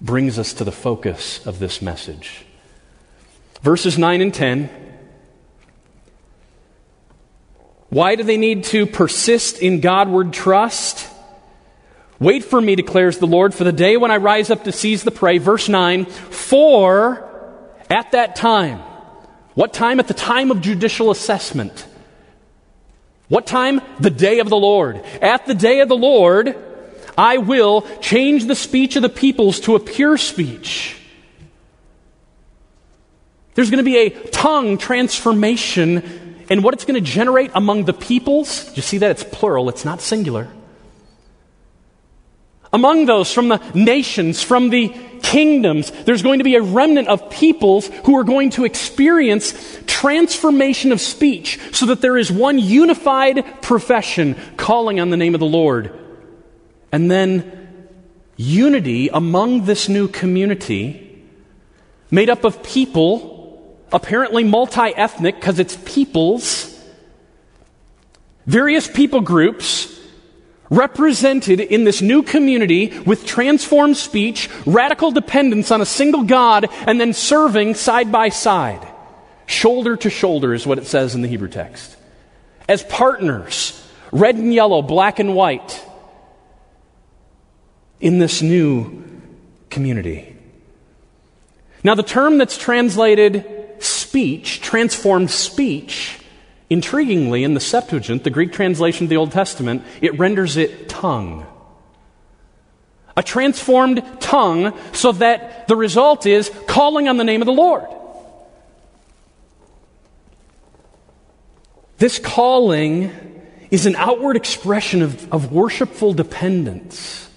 brings 0.00 0.38
us 0.38 0.52
to 0.54 0.64
the 0.64 0.72
focus 0.72 1.44
of 1.46 1.58
this 1.58 1.80
message. 1.80 2.44
Verses 3.62 3.96
9 3.96 4.20
and 4.20 4.34
10. 4.34 4.83
Why 7.94 8.16
do 8.16 8.24
they 8.24 8.38
need 8.38 8.64
to 8.64 8.86
persist 8.86 9.60
in 9.60 9.78
Godward 9.78 10.32
trust? 10.32 11.08
Wait 12.18 12.42
for 12.42 12.60
me, 12.60 12.74
declares 12.74 13.18
the 13.18 13.28
Lord, 13.28 13.54
for 13.54 13.62
the 13.62 13.70
day 13.70 13.96
when 13.96 14.10
I 14.10 14.16
rise 14.16 14.50
up 14.50 14.64
to 14.64 14.72
seize 14.72 15.04
the 15.04 15.12
prey. 15.12 15.38
Verse 15.38 15.68
9, 15.68 16.06
for 16.06 17.22
at 17.88 18.10
that 18.10 18.34
time, 18.34 18.80
what 19.54 19.72
time? 19.72 20.00
At 20.00 20.08
the 20.08 20.14
time 20.14 20.50
of 20.50 20.60
judicial 20.60 21.12
assessment. 21.12 21.86
What 23.28 23.46
time? 23.46 23.80
The 24.00 24.10
day 24.10 24.40
of 24.40 24.48
the 24.48 24.56
Lord. 24.56 24.96
At 25.22 25.46
the 25.46 25.54
day 25.54 25.78
of 25.78 25.88
the 25.88 25.96
Lord, 25.96 26.56
I 27.16 27.38
will 27.38 27.82
change 28.00 28.46
the 28.46 28.56
speech 28.56 28.96
of 28.96 29.02
the 29.02 29.08
peoples 29.08 29.60
to 29.60 29.76
a 29.76 29.78
pure 29.78 30.16
speech. 30.16 30.96
There's 33.54 33.70
going 33.70 33.84
to 33.84 33.88
be 33.88 33.98
a 33.98 34.10
tongue 34.30 34.78
transformation, 34.78 36.23
and 36.48 36.62
what 36.62 36.74
it's 36.74 36.84
going 36.84 37.02
to 37.02 37.10
generate 37.10 37.50
among 37.54 37.84
the 37.84 37.92
peoples. 37.92 38.74
You 38.76 38.82
see 38.82 38.98
that? 38.98 39.10
It's 39.10 39.24
plural, 39.24 39.68
it's 39.68 39.84
not 39.84 40.00
singular 40.00 40.48
among 42.74 43.06
those 43.06 43.32
from 43.32 43.48
the 43.48 43.62
nations, 43.72 44.42
from 44.42 44.68
the 44.68 44.88
kingdoms, 45.22 45.92
there's 46.04 46.22
going 46.22 46.40
to 46.40 46.44
be 46.44 46.56
a 46.56 46.60
remnant 46.60 47.06
of 47.06 47.30
peoples 47.30 47.86
who 48.04 48.18
are 48.18 48.24
going 48.24 48.50
to 48.50 48.64
experience 48.64 49.54
transformation 49.86 50.90
of 50.90 51.00
speech 51.00 51.60
so 51.72 51.86
that 51.86 52.00
there 52.00 52.18
is 52.18 52.32
one 52.32 52.58
unified 52.58 53.62
profession 53.62 54.36
calling 54.56 54.98
on 54.98 55.10
the 55.10 55.16
name 55.16 55.34
of 55.34 55.40
the 55.40 55.46
Lord. 55.46 55.96
And 56.90 57.08
then 57.08 57.88
unity 58.36 59.08
among 59.08 59.66
this 59.66 59.88
new 59.88 60.08
community 60.08 61.22
made 62.10 62.28
up 62.28 62.42
of 62.42 62.60
people 62.64 63.33
apparently 63.94 64.42
multi 64.44 64.94
ethnic 64.94 65.36
because 65.36 65.58
it's 65.58 65.76
peoples, 65.86 66.78
various 68.44 68.88
people 68.88 69.22
groups 69.22 69.90
represented 70.68 71.60
in 71.60 71.84
this 71.84 72.02
new 72.02 72.22
community 72.22 72.98
with 73.06 73.24
transformed 73.24 73.96
speech, 73.96 74.50
radical 74.66 75.12
dependence 75.12 75.70
on 75.70 75.80
a 75.80 75.86
single 75.86 76.24
God, 76.24 76.66
and 76.86 77.00
then 77.00 77.12
serving 77.12 77.74
side 77.74 78.10
by 78.10 78.28
side. 78.28 78.86
Shoulder 79.46 79.96
to 79.98 80.10
shoulder 80.10 80.52
is 80.52 80.66
what 80.66 80.78
it 80.78 80.86
says 80.86 81.14
in 81.14 81.22
the 81.22 81.28
Hebrew 81.28 81.48
text. 81.48 81.96
As 82.68 82.82
partners, 82.82 83.80
red 84.10 84.34
and 84.34 84.52
yellow, 84.52 84.82
black 84.82 85.20
and 85.20 85.34
white, 85.36 85.84
in 88.00 88.18
this 88.18 88.42
new 88.42 89.04
community. 89.70 90.34
Now, 91.84 91.94
the 91.94 92.02
term 92.02 92.38
that's 92.38 92.58
translated 92.58 93.63
speech, 94.14 94.60
transformed 94.60 95.28
speech, 95.28 96.20
intriguingly, 96.70 97.42
in 97.42 97.54
the 97.54 97.58
Septuagint, 97.58 98.22
the 98.22 98.30
Greek 98.30 98.52
translation 98.52 99.06
of 99.06 99.10
the 99.10 99.16
Old 99.16 99.32
Testament, 99.32 99.82
it 100.00 100.16
renders 100.20 100.56
it 100.56 100.88
tongue. 100.88 101.44
A 103.16 103.24
transformed 103.24 104.04
tongue 104.20 104.72
so 104.92 105.10
that 105.10 105.66
the 105.66 105.74
result 105.74 106.26
is 106.26 106.48
calling 106.68 107.08
on 107.08 107.16
the 107.16 107.24
name 107.24 107.42
of 107.42 107.46
the 107.46 107.52
Lord. 107.52 107.88
This 111.98 112.20
calling 112.20 113.10
is 113.72 113.84
an 113.84 113.96
outward 113.96 114.36
expression 114.36 115.02
of, 115.02 115.32
of 115.32 115.50
worshipful 115.50 116.12
dependence 116.12 117.28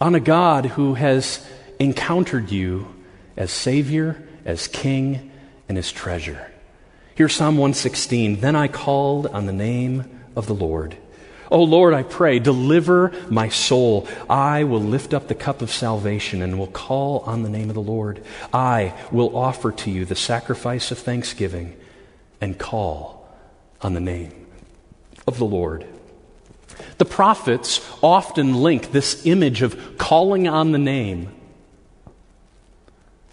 on 0.00 0.14
a 0.14 0.20
God 0.20 0.64
who 0.64 0.94
has 0.94 1.46
encountered 1.78 2.50
you 2.50 2.88
as 3.36 3.50
Savior, 3.52 4.26
as 4.46 4.66
King, 4.66 5.30
and 5.68 5.76
his 5.76 5.92
treasure. 5.92 6.50
Here's 7.14 7.34
Psalm 7.34 7.56
116 7.56 8.40
Then 8.40 8.56
I 8.56 8.68
called 8.68 9.26
on 9.28 9.46
the 9.46 9.52
name 9.52 10.04
of 10.34 10.46
the 10.46 10.54
Lord. 10.54 10.96
O 11.50 11.62
Lord, 11.62 11.94
I 11.94 12.02
pray, 12.02 12.38
deliver 12.38 13.12
my 13.30 13.48
soul. 13.48 14.08
I 14.28 14.64
will 14.64 14.80
lift 14.80 15.14
up 15.14 15.28
the 15.28 15.34
cup 15.34 15.62
of 15.62 15.70
salvation 15.70 16.42
and 16.42 16.58
will 16.58 16.66
call 16.66 17.20
on 17.20 17.42
the 17.42 17.48
name 17.48 17.68
of 17.68 17.74
the 17.74 17.82
Lord. 17.82 18.24
I 18.52 18.94
will 19.12 19.36
offer 19.36 19.70
to 19.70 19.90
you 19.90 20.04
the 20.04 20.16
sacrifice 20.16 20.90
of 20.90 20.98
thanksgiving 20.98 21.76
and 22.40 22.58
call 22.58 23.28
on 23.82 23.94
the 23.94 24.00
name 24.00 24.46
of 25.26 25.38
the 25.38 25.44
Lord. 25.44 25.86
The 26.98 27.04
prophets 27.04 27.80
often 28.02 28.54
link 28.62 28.90
this 28.90 29.24
image 29.26 29.62
of 29.62 29.98
calling 29.98 30.48
on 30.48 30.72
the 30.72 30.78
name 30.78 31.28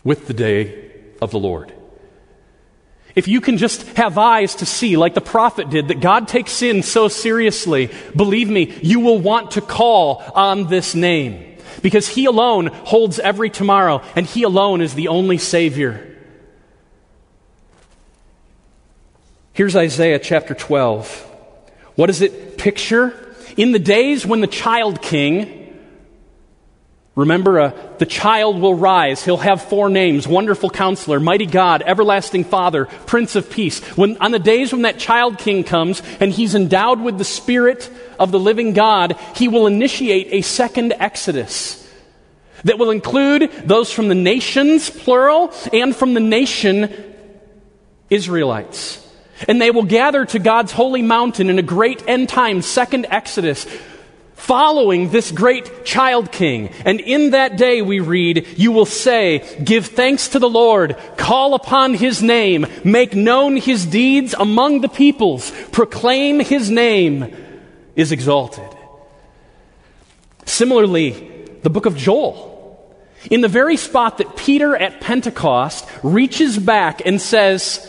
with 0.04 0.28
the 0.28 0.34
day 0.34 0.92
of 1.22 1.32
the 1.32 1.40
Lord. 1.40 1.74
If 3.16 3.28
you 3.28 3.42
can 3.42 3.58
just 3.58 3.84
have 3.98 4.18
eyes 4.18 4.56
to 4.56 4.66
see, 4.66 4.96
like 4.96 5.14
the 5.14 5.22
prophet 5.22 5.70
did, 5.70 5.90
that 5.90 6.00
God 6.00 6.28
takes 6.28 6.52
sin 6.52 6.82
so 6.82 7.08
seriously, 7.08 7.90
believe 8.16 8.50
me, 8.50 8.78
you 8.82 9.00
will 9.02 9.20
want 9.20 9.52
to 9.52 9.62
call 9.62 10.24
on 10.34 10.68
this 10.68 10.96
name. 10.96 11.58
Because 11.82 12.08
He 12.08 12.26
alone 12.26 12.68
holds 12.68 13.20
every 13.20 13.50
tomorrow, 13.50 14.02
and 14.16 14.26
He 14.26 14.44
alone 14.44 14.82
is 14.82 14.94
the 14.94 15.10
only 15.10 15.38
Savior. 15.38 16.08
Here's 19.54 19.76
Isaiah 19.76 20.20
chapter 20.20 20.54
12. 20.54 21.28
What 21.96 22.08
does 22.08 22.22
it 22.22 22.58
picture? 22.58 23.14
In 23.58 23.74
the 23.74 23.80
days 23.80 24.26
when 24.26 24.40
the 24.40 24.48
child 24.48 25.02
king, 25.02 25.61
Remember, 27.16 27.60
uh, 27.60 27.72
the 27.98 28.06
child 28.06 28.62
will 28.62 28.74
rise. 28.74 29.24
He'll 29.26 29.38
have 29.38 29.62
four 29.62 29.90
names 29.90 30.28
Wonderful 30.28 30.70
Counselor, 30.70 31.20
Mighty 31.20 31.46
God, 31.46 31.84
Everlasting 31.86 32.46
Father, 32.46 32.86
Prince 32.86 33.36
of 33.36 33.50
Peace. 33.50 33.82
When, 33.98 34.18
on 34.18 34.32
the 34.32 34.40
days 34.40 34.72
when 34.72 34.84
that 34.84 34.98
child 34.98 35.38
king 35.38 35.66
comes 35.66 36.02
and 36.22 36.32
he's 36.32 36.56
endowed 36.56 37.02
with 37.02 37.18
the 37.18 37.26
Spirit 37.26 37.90
of 38.18 38.32
the 38.32 38.40
living 38.40 38.72
God, 38.72 39.18
he 39.36 39.50
will 39.50 39.68
initiate 39.68 40.30
a 40.32 40.42
second 40.42 40.94
Exodus 40.94 41.78
that 42.64 42.80
will 42.80 42.92
include 42.92 43.52
those 43.66 43.92
from 43.92 44.08
the 44.08 44.16
nations, 44.16 44.90
plural, 44.90 45.54
and 45.74 45.94
from 45.94 46.14
the 46.14 46.20
nation 46.22 46.94
Israelites. 48.10 49.06
And 49.50 49.60
they 49.60 49.72
will 49.72 49.84
gather 49.84 50.26
to 50.26 50.40
God's 50.40 50.72
holy 50.72 51.02
mountain 51.02 51.50
in 51.50 51.60
a 51.60 51.64
great 51.64 52.08
end 52.08 52.30
time, 52.30 52.62
second 52.62 53.08
Exodus, 53.10 53.66
following 54.42 55.10
this 55.10 55.32
great 55.32 55.86
child 55.86 56.32
king. 56.32 56.70
And 56.84 57.00
in 57.00 57.32
that 57.32 57.58
day, 57.58 57.82
we 57.84 58.00
read, 58.00 58.48
you 58.58 58.72
will 58.72 58.88
say, 58.88 59.58
Give 59.64 59.86
thanks 59.86 60.30
to 60.30 60.40
the 60.40 60.50
Lord, 60.50 60.98
call 61.16 61.54
upon 61.54 61.94
his 61.94 62.24
name, 62.24 62.66
make 62.84 63.14
known 63.16 63.56
his 63.56 63.86
deeds 63.86 64.34
among 64.34 64.82
the 64.82 64.90
peoples, 64.90 65.52
proclaim 65.72 66.40
his 66.40 66.72
name 66.72 67.36
is 67.96 68.12
exalted. 68.12 68.68
Similarly, 70.46 71.12
the 71.62 71.70
book 71.70 71.86
of 71.86 71.96
Joel. 71.96 72.50
In 73.30 73.42
the 73.42 73.48
very 73.48 73.78
spot 73.78 74.18
that 74.18 74.36
Peter 74.36 74.76
at 74.76 75.00
Pentecost 75.02 75.88
reaches 76.02 76.58
back 76.58 77.06
and 77.06 77.22
says, 77.22 77.88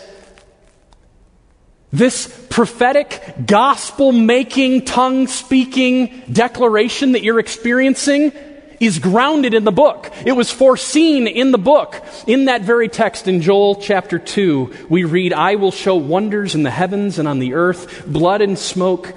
this 1.92 2.26
prophetic, 2.48 3.34
gospel 3.46 4.12
making, 4.12 4.84
tongue 4.84 5.26
speaking 5.26 6.22
declaration 6.32 7.12
that 7.12 7.22
you're 7.22 7.38
experiencing 7.38 8.32
is 8.80 8.98
grounded 8.98 9.54
in 9.54 9.62
the 9.62 9.72
book. 9.72 10.10
It 10.26 10.32
was 10.32 10.50
foreseen 10.50 11.28
in 11.28 11.52
the 11.52 11.58
book. 11.58 12.02
In 12.26 12.46
that 12.46 12.62
very 12.62 12.88
text 12.88 13.28
in 13.28 13.40
Joel 13.40 13.76
chapter 13.76 14.18
2, 14.18 14.86
we 14.88 15.04
read, 15.04 15.32
I 15.32 15.54
will 15.54 15.70
show 15.70 15.94
wonders 15.94 16.56
in 16.56 16.64
the 16.64 16.70
heavens 16.70 17.18
and 17.18 17.28
on 17.28 17.38
the 17.38 17.54
earth, 17.54 18.04
blood 18.06 18.40
and 18.40 18.58
smoke 18.58 19.14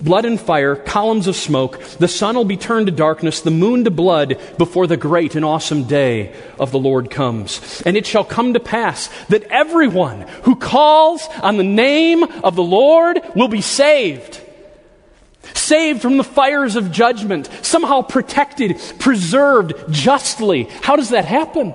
blood 0.00 0.24
and 0.24 0.40
fire, 0.40 0.76
columns 0.76 1.26
of 1.26 1.36
smoke. 1.36 1.80
The 1.98 2.08
sun 2.08 2.36
will 2.36 2.44
be 2.44 2.56
turned 2.56 2.86
to 2.86 2.92
darkness, 2.92 3.40
the 3.40 3.50
moon 3.50 3.84
to 3.84 3.90
blood 3.90 4.38
before 4.58 4.86
the 4.86 4.96
great 4.96 5.34
and 5.34 5.44
awesome 5.44 5.84
day 5.84 6.34
of 6.58 6.70
the 6.70 6.78
Lord 6.78 7.10
comes. 7.10 7.82
And 7.84 7.96
it 7.96 8.06
shall 8.06 8.24
come 8.24 8.54
to 8.54 8.60
pass 8.60 9.08
that 9.28 9.44
everyone 9.44 10.22
who 10.42 10.56
calls 10.56 11.26
on 11.42 11.56
the 11.56 11.64
name 11.64 12.22
of 12.22 12.56
the 12.56 12.62
Lord 12.62 13.20
will 13.34 13.48
be 13.48 13.60
saved. 13.60 14.42
Saved 15.54 16.02
from 16.02 16.16
the 16.16 16.24
fires 16.24 16.76
of 16.76 16.92
judgment, 16.92 17.48
somehow 17.62 18.02
protected, 18.02 18.80
preserved 18.98 19.74
justly. 19.90 20.64
How 20.82 20.96
does 20.96 21.10
that 21.10 21.24
happen? 21.24 21.74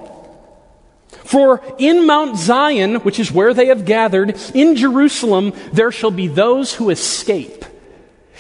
For 1.08 1.62
in 1.78 2.06
Mount 2.06 2.38
Zion, 2.38 2.96
which 2.96 3.20
is 3.20 3.32
where 3.32 3.54
they 3.54 3.68
have 3.68 3.86
gathered, 3.86 4.38
in 4.54 4.76
Jerusalem, 4.76 5.54
there 5.72 5.92
shall 5.92 6.12
be 6.12 6.28
those 6.28 6.74
who 6.74 6.90
escape 6.90 7.64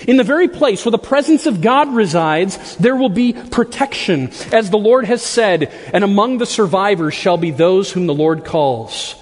in 0.07 0.17
the 0.17 0.23
very 0.23 0.47
place 0.47 0.83
where 0.85 0.91
the 0.91 0.97
presence 0.97 1.45
of 1.45 1.61
God 1.61 1.93
resides, 1.93 2.75
there 2.77 2.95
will 2.95 3.09
be 3.09 3.33
protection, 3.33 4.31
as 4.51 4.69
the 4.69 4.77
Lord 4.77 5.05
has 5.05 5.21
said, 5.21 5.71
and 5.93 6.03
among 6.03 6.37
the 6.37 6.45
survivors 6.45 7.13
shall 7.13 7.37
be 7.37 7.51
those 7.51 7.91
whom 7.91 8.07
the 8.07 8.13
Lord 8.13 8.45
calls. 8.45 9.15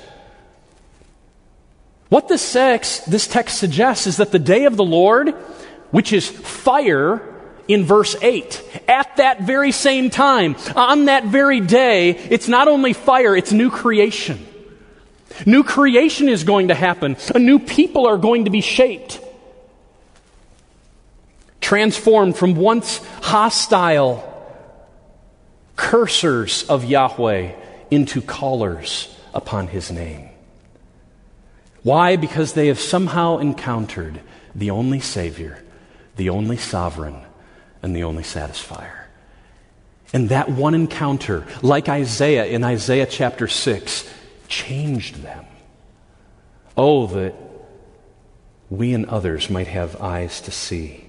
What 2.10 2.28
this 2.28 2.54
text, 2.54 3.10
this 3.10 3.28
text 3.28 3.58
suggests 3.58 4.08
is 4.08 4.18
that 4.18 4.32
the 4.32 4.40
day 4.40 4.66
of 4.66 4.78
the 4.78 4.86
Lord, 4.86 5.30
which 5.92 6.12
is 6.12 6.28
fire 6.28 7.22
in 7.68 7.84
verse 7.84 8.16
8, 8.22 8.84
at 8.88 9.18
that 9.18 9.42
very 9.42 9.72
same 9.72 10.10
time, 10.10 10.56
on 10.76 11.06
that 11.06 11.26
very 11.26 11.60
day, 11.60 12.12
it's 12.12 12.48
not 12.48 12.68
only 12.68 12.94
fire, 12.94 13.36
it's 13.36 13.52
new 13.52 13.70
creation. 13.70 14.46
New 15.46 15.64
creation 15.64 16.30
is 16.30 16.44
going 16.44 16.70
to 16.70 16.74
happen. 16.74 17.16
A 17.36 17.40
new 17.40 17.60
people 17.60 18.08
are 18.08 18.18
going 18.18 18.46
to 18.46 18.52
be 18.52 18.62
shaped 18.62 19.22
transformed 21.70 22.36
from 22.36 22.56
once 22.56 22.98
hostile 23.22 24.26
cursers 25.76 26.64
of 26.64 26.84
Yahweh 26.84 27.52
into 27.92 28.24
callers 28.24 29.16
upon 29.36 29.68
his 29.68 29.92
name. 29.92 30.30
Why? 31.84 32.16
Because 32.16 32.54
they 32.54 32.70
have 32.70 32.80
somehow 32.80 33.38
encountered 33.38 34.20
the 34.56 34.72
only 34.72 35.00
Savior, 35.00 35.64
the 36.16 36.32
only 36.32 36.58
sovereign, 36.58 37.22
and 37.84 37.96
the 37.96 38.04
only 38.04 38.24
satisfier. 38.24 39.04
And 40.12 40.30
that 40.30 40.50
one 40.50 40.74
encounter, 40.74 41.46
like 41.62 41.88
Isaiah 41.88 42.46
in 42.46 42.64
Isaiah 42.64 43.06
chapter 43.06 43.48
6, 43.48 44.12
changed 44.48 45.22
them. 45.22 45.46
Oh, 46.76 47.06
that 47.06 47.36
we 48.72 48.96
and 48.96 49.06
others 49.06 49.52
might 49.52 49.68
have 49.68 50.02
eyes 50.02 50.42
to 50.42 50.52
see. 50.52 51.09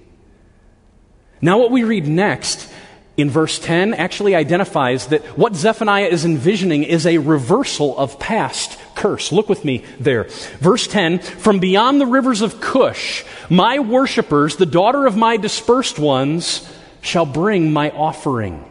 Now, 1.41 1.57
what 1.57 1.71
we 1.71 1.83
read 1.83 2.07
next 2.07 2.71
in 3.17 3.29
verse 3.29 3.59
10 3.59 3.93
actually 3.93 4.35
identifies 4.35 5.07
that 5.07 5.23
what 5.37 5.55
Zephaniah 5.55 6.07
is 6.07 6.23
envisioning 6.23 6.83
is 6.83 7.05
a 7.05 7.17
reversal 7.17 7.97
of 7.97 8.19
past 8.19 8.79
curse. 8.95 9.31
Look 9.31 9.49
with 9.49 9.65
me 9.65 9.83
there. 9.99 10.25
Verse 10.59 10.87
10 10.87 11.19
From 11.19 11.59
beyond 11.59 11.99
the 11.99 12.05
rivers 12.05 12.41
of 12.41 12.61
Cush, 12.61 13.23
my 13.49 13.79
worshippers, 13.79 14.55
the 14.55 14.65
daughter 14.65 15.05
of 15.05 15.17
my 15.17 15.37
dispersed 15.37 15.99
ones, 15.99 16.67
shall 17.01 17.25
bring 17.25 17.71
my 17.73 17.89
offering. 17.91 18.63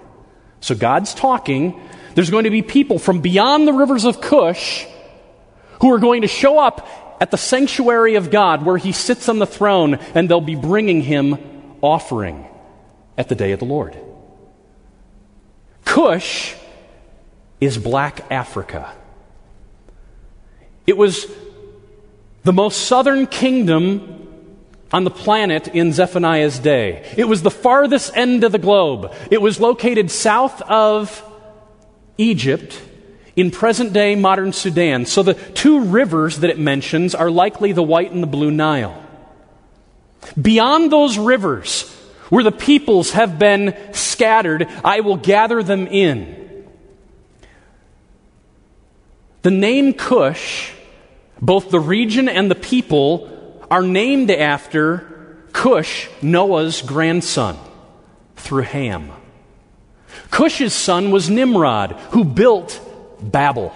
So 0.60 0.74
God's 0.74 1.14
talking. 1.14 1.80
There's 2.14 2.30
going 2.30 2.44
to 2.44 2.50
be 2.50 2.62
people 2.62 2.98
from 2.98 3.20
beyond 3.20 3.68
the 3.68 3.72
rivers 3.72 4.04
of 4.04 4.20
Cush 4.20 4.86
who 5.80 5.92
are 5.94 5.98
going 5.98 6.22
to 6.22 6.28
show 6.28 6.58
up 6.58 7.16
at 7.20 7.30
the 7.30 7.36
sanctuary 7.36 8.16
of 8.16 8.30
God 8.30 8.64
where 8.64 8.76
he 8.76 8.92
sits 8.92 9.28
on 9.28 9.38
the 9.38 9.46
throne 9.46 9.94
and 10.14 10.28
they'll 10.28 10.40
be 10.40 10.56
bringing 10.56 11.02
him 11.02 11.38
offering 11.82 12.49
at 13.20 13.28
the 13.28 13.34
day 13.34 13.52
of 13.52 13.58
the 13.58 13.66
Lord. 13.66 13.94
Cush 15.84 16.54
is 17.60 17.76
black 17.76 18.24
Africa. 18.30 18.90
It 20.86 20.96
was 20.96 21.26
the 22.44 22.54
most 22.54 22.86
southern 22.86 23.26
kingdom 23.26 24.26
on 24.90 25.04
the 25.04 25.10
planet 25.10 25.68
in 25.68 25.92
Zephaniah's 25.92 26.58
day. 26.58 27.04
It 27.14 27.28
was 27.28 27.42
the 27.42 27.50
farthest 27.50 28.16
end 28.16 28.42
of 28.42 28.52
the 28.52 28.58
globe. 28.58 29.12
It 29.30 29.42
was 29.42 29.60
located 29.60 30.10
south 30.10 30.62
of 30.62 31.22
Egypt 32.16 32.80
in 33.36 33.50
present 33.50 33.92
day 33.92 34.14
modern 34.14 34.54
Sudan. 34.54 35.04
So 35.04 35.22
the 35.22 35.34
two 35.34 35.80
rivers 35.84 36.38
that 36.38 36.48
it 36.48 36.58
mentions 36.58 37.14
are 37.14 37.30
likely 37.30 37.72
the 37.72 37.82
White 37.82 38.12
and 38.12 38.22
the 38.22 38.26
Blue 38.26 38.50
Nile. 38.50 38.96
Beyond 40.40 40.90
those 40.90 41.18
rivers, 41.18 41.89
where 42.30 42.42
the 42.42 42.52
peoples 42.52 43.10
have 43.12 43.38
been 43.38 43.76
scattered, 43.92 44.66
I 44.82 45.00
will 45.00 45.16
gather 45.16 45.62
them 45.62 45.86
in. 45.86 46.64
The 49.42 49.50
name 49.50 49.92
Cush, 49.92 50.72
both 51.40 51.70
the 51.70 51.80
region 51.80 52.28
and 52.28 52.50
the 52.50 52.54
people, 52.54 53.28
are 53.70 53.82
named 53.82 54.30
after 54.30 55.36
Cush, 55.52 56.08
Noah's 56.22 56.82
grandson, 56.82 57.58
through 58.36 58.62
Ham. 58.62 59.10
Cush's 60.30 60.72
son 60.72 61.10
was 61.10 61.28
Nimrod, 61.28 61.92
who 62.10 62.24
built 62.24 62.80
Babel. 63.20 63.74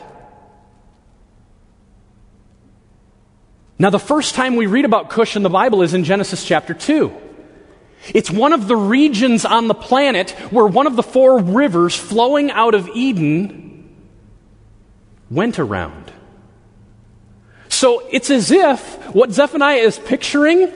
Now, 3.79 3.91
the 3.91 3.99
first 3.99 4.35
time 4.37 4.55
we 4.55 4.67
read 4.67 4.85
about 4.85 5.11
Cush 5.11 5.35
in 5.35 5.43
the 5.43 5.51
Bible 5.51 5.83
is 5.83 5.95
in 5.95 6.05
Genesis 6.05 6.45
chapter 6.45 6.75
2. 6.75 7.24
It's 8.13 8.31
one 8.31 8.53
of 8.53 8.69
the 8.69 8.77
regions 8.77 9.45
on 9.45 9.69
the 9.69 9.75
planet 9.75 10.31
where 10.51 10.67
one 10.67 10.87
of 10.87 10.97
the 10.97 11.03
four 11.03 11.39
rivers 11.39 11.95
flowing 11.95 12.51
out 12.51 12.75
of 12.75 12.89
Eden 12.89 13.89
went 15.31 15.59
around. 15.59 16.13
So 17.69 18.07
it's 18.11 18.31
as 18.31 18.51
if 18.51 19.15
what 19.15 19.33
Zephaniah 19.33 19.79
is 19.79 19.99
picturing 19.99 20.71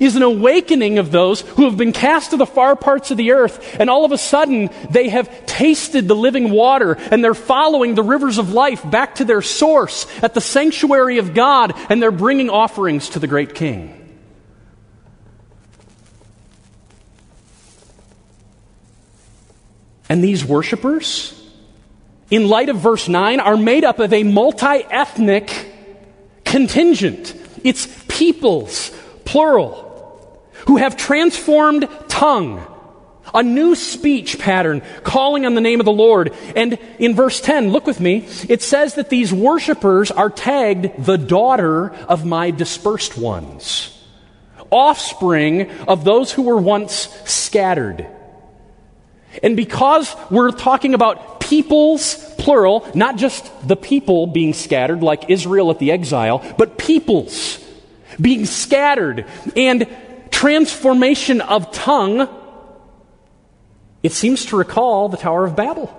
is 0.00 0.16
an 0.16 0.22
awakening 0.22 0.98
of 0.98 1.10
those 1.10 1.40
who 1.40 1.64
have 1.64 1.76
been 1.76 1.92
cast 1.92 2.30
to 2.30 2.36
the 2.36 2.46
far 2.46 2.76
parts 2.76 3.10
of 3.10 3.16
the 3.16 3.32
earth, 3.32 3.76
and 3.80 3.88
all 3.88 4.04
of 4.04 4.12
a 4.12 4.18
sudden 4.18 4.68
they 4.90 5.08
have 5.08 5.46
tasted 5.46 6.06
the 6.06 6.14
living 6.14 6.50
water, 6.50 6.92
and 7.10 7.24
they're 7.24 7.34
following 7.34 7.94
the 7.94 8.02
rivers 8.02 8.36
of 8.36 8.52
life 8.52 8.88
back 8.90 9.14
to 9.16 9.24
their 9.24 9.42
source 9.42 10.06
at 10.22 10.34
the 10.34 10.40
sanctuary 10.40 11.18
of 11.18 11.32
God, 11.32 11.72
and 11.88 12.02
they're 12.02 12.10
bringing 12.10 12.50
offerings 12.50 13.10
to 13.10 13.18
the 13.18 13.26
great 13.26 13.54
King. 13.54 13.94
And 20.08 20.24
these 20.24 20.44
worshippers, 20.44 21.34
in 22.30 22.48
light 22.48 22.68
of 22.68 22.78
verse 22.78 23.08
9, 23.08 23.40
are 23.40 23.56
made 23.56 23.84
up 23.84 23.98
of 23.98 24.12
a 24.12 24.22
multi 24.22 24.84
ethnic 24.90 25.50
contingent. 26.44 27.34
It's 27.62 27.86
peoples, 28.08 28.90
plural, 29.24 29.84
who 30.66 30.78
have 30.78 30.96
transformed 30.96 31.88
tongue, 32.08 32.64
a 33.34 33.42
new 33.42 33.74
speech 33.74 34.38
pattern, 34.38 34.82
calling 35.02 35.44
on 35.44 35.54
the 35.54 35.60
name 35.60 35.80
of 35.80 35.86
the 35.86 35.92
Lord. 35.92 36.34
And 36.56 36.78
in 36.98 37.14
verse 37.14 37.40
10, 37.40 37.70
look 37.70 37.86
with 37.86 38.00
me, 38.00 38.26
it 38.48 38.62
says 38.62 38.94
that 38.94 39.10
these 39.10 39.32
worshippers 39.32 40.10
are 40.10 40.30
tagged 40.30 41.04
the 41.04 41.18
daughter 41.18 41.90
of 42.06 42.24
my 42.24 42.50
dispersed 42.50 43.18
ones, 43.18 43.94
offspring 44.70 45.70
of 45.82 46.04
those 46.04 46.32
who 46.32 46.42
were 46.42 46.56
once 46.56 47.08
scattered. 47.24 48.06
And 49.42 49.56
because 49.56 50.14
we're 50.30 50.50
talking 50.50 50.94
about 50.94 51.40
peoples, 51.40 52.16
plural, 52.38 52.88
not 52.94 53.16
just 53.16 53.66
the 53.66 53.76
people 53.76 54.26
being 54.26 54.52
scattered 54.52 55.02
like 55.02 55.30
Israel 55.30 55.70
at 55.70 55.78
the 55.78 55.92
exile, 55.92 56.44
but 56.58 56.78
peoples 56.78 57.64
being 58.20 58.46
scattered 58.46 59.26
and 59.56 59.86
transformation 60.30 61.40
of 61.40 61.72
tongue, 61.72 62.28
it 64.02 64.12
seems 64.12 64.46
to 64.46 64.56
recall 64.56 65.08
the 65.08 65.16
Tower 65.16 65.44
of 65.44 65.56
Babel. 65.56 65.94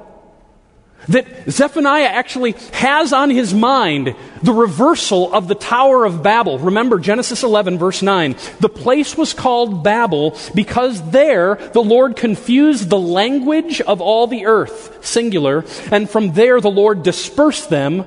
That 1.07 1.49
Zephaniah 1.49 2.03
actually 2.03 2.51
has 2.73 3.13
on 3.13 3.29
his 3.29 3.53
mind 3.53 4.15
the 4.43 4.53
reversal 4.53 5.33
of 5.33 5.47
the 5.47 5.55
Tower 5.55 6.05
of 6.05 6.21
Babel. 6.21 6.59
Remember 6.59 6.99
Genesis 6.99 7.41
11, 7.41 7.79
verse 7.79 8.01
9. 8.01 8.35
The 8.59 8.69
place 8.69 9.17
was 9.17 9.33
called 9.33 9.83
Babel 9.83 10.37
because 10.53 11.09
there 11.09 11.55
the 11.73 11.81
Lord 11.81 12.15
confused 12.15 12.89
the 12.89 12.99
language 12.99 13.81
of 13.81 14.01
all 14.01 14.27
the 14.27 14.45
earth, 14.45 15.03
singular, 15.03 15.65
and 15.91 16.09
from 16.09 16.33
there 16.33 16.61
the 16.61 16.69
Lord 16.69 17.01
dispersed 17.01 17.69
them 17.69 18.05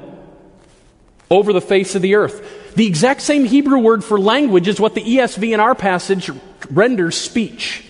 over 1.31 1.53
the 1.53 1.61
face 1.61 1.95
of 1.95 2.03
the 2.03 2.15
earth. 2.15 2.75
The 2.75 2.87
exact 2.87 3.23
same 3.23 3.45
Hebrew 3.45 3.79
word 3.79 4.05
for 4.05 4.21
language 4.21 4.69
is 4.69 4.79
what 4.79 4.95
the 4.95 5.03
ESV 5.03 5.53
in 5.53 5.61
our 5.61 5.75
passage 5.75 6.31
renders 6.71 7.17
speech. 7.17 7.85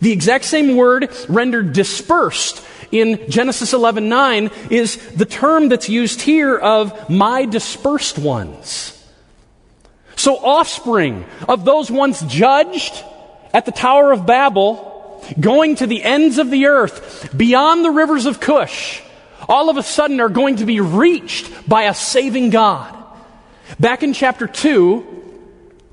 The 0.00 0.12
exact 0.12 0.44
same 0.44 0.76
word 0.76 1.10
rendered 1.28 1.72
dispersed 1.72 2.64
in 2.90 3.20
Genesis 3.28 3.72
11:9 3.72 4.50
is 4.70 4.96
the 5.14 5.26
term 5.26 5.68
that's 5.68 5.88
used 5.88 6.22
here 6.22 6.56
of 6.56 7.10
my 7.10 7.44
dispersed 7.44 8.18
ones. 8.18 8.94
So 10.16 10.36
offspring 10.36 11.24
of 11.48 11.64
those 11.64 11.90
once 11.90 12.22
judged 12.22 13.04
at 13.54 13.66
the 13.66 13.72
Tower 13.72 14.12
of 14.12 14.26
Babel, 14.26 15.22
going 15.38 15.76
to 15.76 15.86
the 15.86 16.02
ends 16.02 16.38
of 16.38 16.50
the 16.50 16.66
earth, 16.66 17.32
beyond 17.36 17.84
the 17.84 17.90
rivers 17.90 18.26
of 18.26 18.40
Cush, 18.40 19.00
all 19.48 19.70
of 19.70 19.76
a 19.76 19.82
sudden 19.82 20.20
are 20.20 20.28
going 20.28 20.56
to 20.56 20.66
be 20.66 20.80
reached 20.80 21.68
by 21.68 21.84
a 21.84 21.94
saving 21.94 22.50
God. 22.50 22.94
Back 23.78 24.02
in 24.02 24.12
chapter 24.12 24.46
2, 24.46 25.06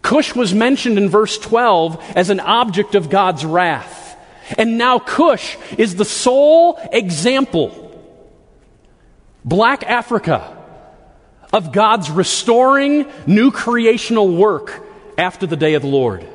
Cush 0.02 0.36
was 0.36 0.54
mentioned 0.54 0.98
in 0.98 1.10
verse 1.10 1.38
12 1.38 2.04
as 2.16 2.30
an 2.30 2.40
object 2.40 2.96
of 2.96 3.10
God's 3.10 3.46
wrath. 3.46 4.05
And 4.58 4.78
now 4.78 5.00
Cush 5.00 5.58
is 5.78 5.96
the 5.96 6.06
sole 6.06 6.80
example, 6.92 7.82
black 9.44 9.84
Africa, 9.84 10.56
of 11.52 11.72
God's 11.72 12.12
restoring 12.12 13.06
new 13.26 13.52
creational 13.52 14.36
work 14.36 14.86
after 15.18 15.48
the 15.48 15.56
day 15.56 15.74
of 15.76 15.82
the 15.82 15.88
Lord. 15.88 16.28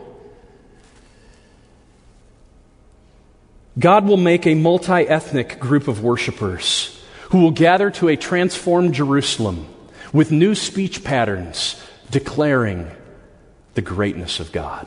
God 3.78 4.04
will 4.04 4.16
make 4.16 4.46
a 4.46 4.54
multi 4.54 5.06
ethnic 5.06 5.60
group 5.60 5.88
of 5.88 6.02
worshipers 6.02 7.00
who 7.30 7.40
will 7.40 7.50
gather 7.50 7.90
to 7.92 8.08
a 8.08 8.16
transformed 8.16 8.94
Jerusalem 8.94 9.66
with 10.12 10.32
new 10.32 10.54
speech 10.54 11.04
patterns 11.04 11.80
declaring 12.10 12.90
the 13.74 13.82
greatness 13.82 14.40
of 14.40 14.52
God. 14.52 14.86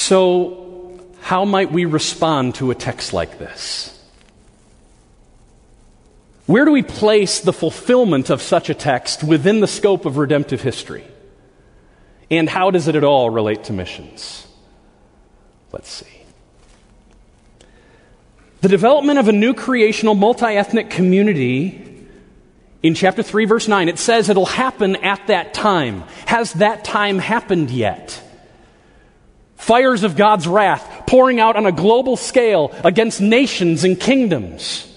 So, 0.00 0.98
how 1.20 1.44
might 1.44 1.70
we 1.70 1.84
respond 1.84 2.54
to 2.54 2.70
a 2.70 2.74
text 2.74 3.12
like 3.12 3.38
this? 3.38 4.02
Where 6.46 6.64
do 6.64 6.72
we 6.72 6.82
place 6.82 7.40
the 7.40 7.52
fulfillment 7.52 8.30
of 8.30 8.40
such 8.40 8.70
a 8.70 8.74
text 8.74 9.22
within 9.22 9.60
the 9.60 9.66
scope 9.66 10.06
of 10.06 10.16
redemptive 10.16 10.62
history? 10.62 11.04
And 12.30 12.48
how 12.48 12.70
does 12.70 12.88
it 12.88 12.96
at 12.96 13.04
all 13.04 13.28
relate 13.28 13.64
to 13.64 13.74
missions? 13.74 14.46
Let's 15.70 15.90
see. 15.90 16.22
The 18.62 18.68
development 18.68 19.18
of 19.18 19.28
a 19.28 19.32
new 19.32 19.52
creational 19.52 20.14
multi 20.14 20.46
ethnic 20.46 20.88
community 20.88 22.08
in 22.82 22.94
chapter 22.94 23.22
3, 23.22 23.44
verse 23.44 23.68
9, 23.68 23.90
it 23.90 23.98
says 23.98 24.30
it'll 24.30 24.46
happen 24.46 24.96
at 24.96 25.26
that 25.26 25.52
time. 25.52 26.04
Has 26.24 26.54
that 26.54 26.84
time 26.84 27.18
happened 27.18 27.70
yet? 27.70 28.22
Fires 29.70 30.02
of 30.02 30.16
God's 30.16 30.48
wrath 30.48 31.04
pouring 31.06 31.38
out 31.38 31.54
on 31.54 31.64
a 31.64 31.70
global 31.70 32.16
scale 32.16 32.74
against 32.82 33.20
nations 33.20 33.84
and 33.84 34.00
kingdoms. 34.00 34.92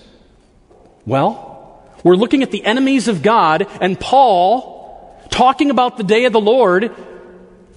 Well, 1.06 1.86
we're 2.04 2.16
looking 2.16 2.42
at 2.42 2.50
the 2.50 2.66
enemies 2.66 3.08
of 3.08 3.22
God, 3.22 3.68
and 3.82 4.00
Paul, 4.00 5.16
talking 5.30 5.70
about 5.70 5.98
the 5.98 6.04
day 6.04 6.26
of 6.26 6.34
the 6.34 6.42
Lord, 6.42 6.92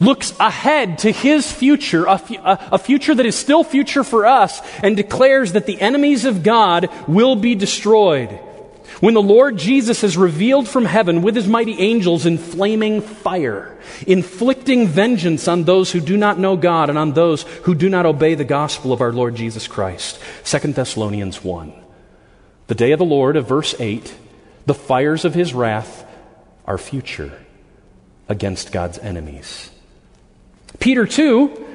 looks 0.00 0.32
ahead 0.40 0.96
to 1.00 1.12
his 1.12 1.52
future, 1.52 2.06
a, 2.08 2.78
future 2.78 3.14
that 3.14 3.26
is 3.26 3.36
still 3.36 3.62
future 3.62 4.02
for 4.02 4.24
us, 4.24 4.62
and 4.82 4.96
declares 4.96 5.52
that 5.52 5.66
the 5.66 5.78
enemies 5.78 6.24
of 6.24 6.42
God 6.42 6.88
will 7.06 7.36
be 7.36 7.54
destroyed. 7.54 8.40
When 9.00 9.12
the 9.12 9.22
Lord 9.22 9.58
Jesus 9.58 10.02
is 10.02 10.16
revealed 10.16 10.66
from 10.66 10.86
heaven 10.86 11.20
with 11.20 11.36
his 11.36 11.46
mighty 11.46 11.78
angels 11.78 12.24
in 12.24 12.38
flaming 12.38 13.02
fire, 13.02 13.76
inflicting 14.06 14.88
vengeance 14.88 15.48
on 15.48 15.64
those 15.64 15.92
who 15.92 16.00
do 16.00 16.16
not 16.16 16.38
know 16.38 16.56
God 16.56 16.88
and 16.88 16.98
on 16.98 17.12
those 17.12 17.42
who 17.42 17.74
do 17.74 17.90
not 17.90 18.06
obey 18.06 18.34
the 18.34 18.44
gospel 18.44 18.92
of 18.92 19.02
our 19.02 19.12
Lord 19.12 19.34
Jesus 19.34 19.68
Christ. 19.68 20.18
2 20.44 20.72
Thessalonians 20.72 21.44
1. 21.44 21.72
The 22.68 22.74
day 22.74 22.92
of 22.92 22.98
the 22.98 23.04
Lord 23.04 23.36
of 23.36 23.46
verse 23.46 23.74
8 23.78 24.14
The 24.64 24.74
fires 24.74 25.26
of 25.26 25.34
his 25.34 25.52
wrath 25.52 26.06
are 26.64 26.78
future 26.78 27.38
against 28.28 28.72
God's 28.72 28.98
enemies. 28.98 29.70
Peter, 30.78 31.06
too, 31.06 31.66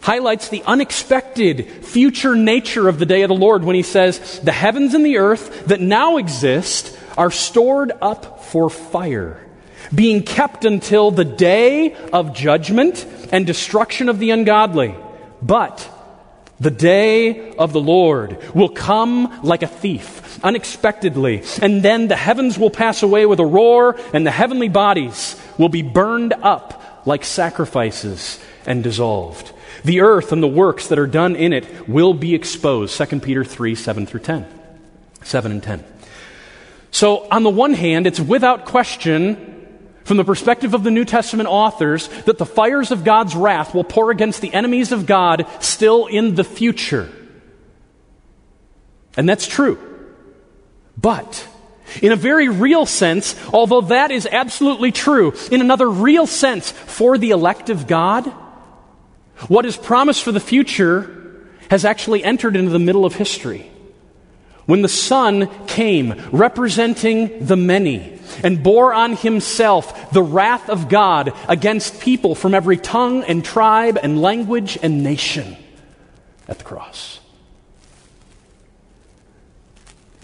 highlights 0.00 0.48
the 0.48 0.62
unexpected 0.64 1.84
future 1.84 2.34
nature 2.34 2.88
of 2.88 2.98
the 2.98 3.06
day 3.06 3.22
of 3.22 3.28
the 3.28 3.34
Lord 3.34 3.64
when 3.64 3.76
he 3.76 3.82
says, 3.82 4.40
The 4.40 4.52
heavens 4.52 4.94
and 4.94 5.04
the 5.04 5.18
earth 5.18 5.66
that 5.66 5.80
now 5.80 6.16
exist 6.16 6.96
are 7.16 7.30
stored 7.30 7.92
up 8.00 8.44
for 8.44 8.70
fire, 8.70 9.44
being 9.94 10.22
kept 10.22 10.64
until 10.64 11.10
the 11.10 11.24
day 11.24 11.94
of 12.12 12.34
judgment 12.34 13.04
and 13.32 13.46
destruction 13.46 14.08
of 14.08 14.18
the 14.18 14.30
ungodly. 14.30 14.94
But 15.42 15.88
the 16.60 16.70
day 16.70 17.52
of 17.56 17.72
the 17.72 17.80
Lord 17.80 18.38
will 18.54 18.68
come 18.68 19.40
like 19.42 19.62
a 19.62 19.68
thief, 19.68 20.42
unexpectedly, 20.44 21.44
and 21.62 21.82
then 21.82 22.08
the 22.08 22.16
heavens 22.16 22.58
will 22.58 22.70
pass 22.70 23.02
away 23.02 23.26
with 23.26 23.38
a 23.38 23.46
roar, 23.46 23.96
and 24.12 24.26
the 24.26 24.30
heavenly 24.30 24.68
bodies 24.68 25.40
will 25.56 25.68
be 25.68 25.82
burned 25.82 26.32
up 26.32 27.02
like 27.06 27.24
sacrifices 27.24 28.40
and 28.66 28.82
dissolved. 28.82 29.52
The 29.84 30.00
earth 30.00 30.32
and 30.32 30.42
the 30.42 30.48
works 30.48 30.88
that 30.88 30.98
are 30.98 31.06
done 31.06 31.36
in 31.36 31.52
it 31.52 31.88
will 31.88 32.14
be 32.14 32.34
exposed. 32.34 32.96
2 32.96 33.20
Peter 33.20 33.44
3 33.44 33.74
7 33.74 34.06
through 34.06 34.20
10. 34.20 34.46
7 35.22 35.52
and 35.52 35.62
10. 35.62 35.84
So, 36.90 37.28
on 37.30 37.42
the 37.42 37.50
one 37.50 37.74
hand, 37.74 38.06
it's 38.06 38.20
without 38.20 38.64
question, 38.64 39.66
from 40.04 40.16
the 40.16 40.24
perspective 40.24 40.74
of 40.74 40.84
the 40.84 40.90
New 40.90 41.04
Testament 41.04 41.48
authors, 41.48 42.08
that 42.24 42.38
the 42.38 42.46
fires 42.46 42.90
of 42.90 43.04
God's 43.04 43.36
wrath 43.36 43.74
will 43.74 43.84
pour 43.84 44.10
against 44.10 44.40
the 44.40 44.52
enemies 44.52 44.90
of 44.90 45.06
God 45.06 45.46
still 45.60 46.06
in 46.06 46.34
the 46.34 46.44
future. 46.44 47.10
And 49.16 49.28
that's 49.28 49.46
true. 49.46 49.78
But, 50.96 51.46
in 52.02 52.12
a 52.12 52.16
very 52.16 52.48
real 52.48 52.86
sense, 52.86 53.36
although 53.52 53.82
that 53.82 54.10
is 54.10 54.26
absolutely 54.30 54.92
true, 54.92 55.34
in 55.50 55.60
another 55.60 55.88
real 55.88 56.26
sense, 56.26 56.70
for 56.70 57.18
the 57.18 57.30
elect 57.30 57.70
of 57.70 57.86
God, 57.86 58.32
what 59.46 59.64
is 59.64 59.76
promised 59.76 60.22
for 60.22 60.32
the 60.32 60.40
future 60.40 61.14
has 61.70 61.84
actually 61.84 62.24
entered 62.24 62.56
into 62.56 62.70
the 62.70 62.78
middle 62.78 63.04
of 63.04 63.14
history. 63.14 63.70
When 64.66 64.82
the 64.82 64.88
Son 64.88 65.48
came, 65.66 66.14
representing 66.30 67.46
the 67.46 67.56
many, 67.56 68.18
and 68.42 68.62
bore 68.62 68.92
on 68.92 69.16
himself 69.16 70.10
the 70.10 70.22
wrath 70.22 70.68
of 70.68 70.88
God 70.88 71.32
against 71.48 72.00
people 72.00 72.34
from 72.34 72.54
every 72.54 72.76
tongue 72.76 73.24
and 73.24 73.44
tribe 73.44 73.98
and 74.02 74.20
language 74.20 74.78
and 74.82 75.02
nation 75.02 75.56
at 76.46 76.58
the 76.58 76.64
cross. 76.64 77.20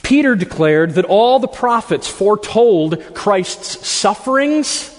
Peter 0.02 0.36
declared 0.36 0.92
that 0.92 1.06
all 1.06 1.38
the 1.38 1.48
prophets 1.48 2.06
foretold 2.06 3.14
Christ's 3.14 3.86
sufferings 3.86 4.90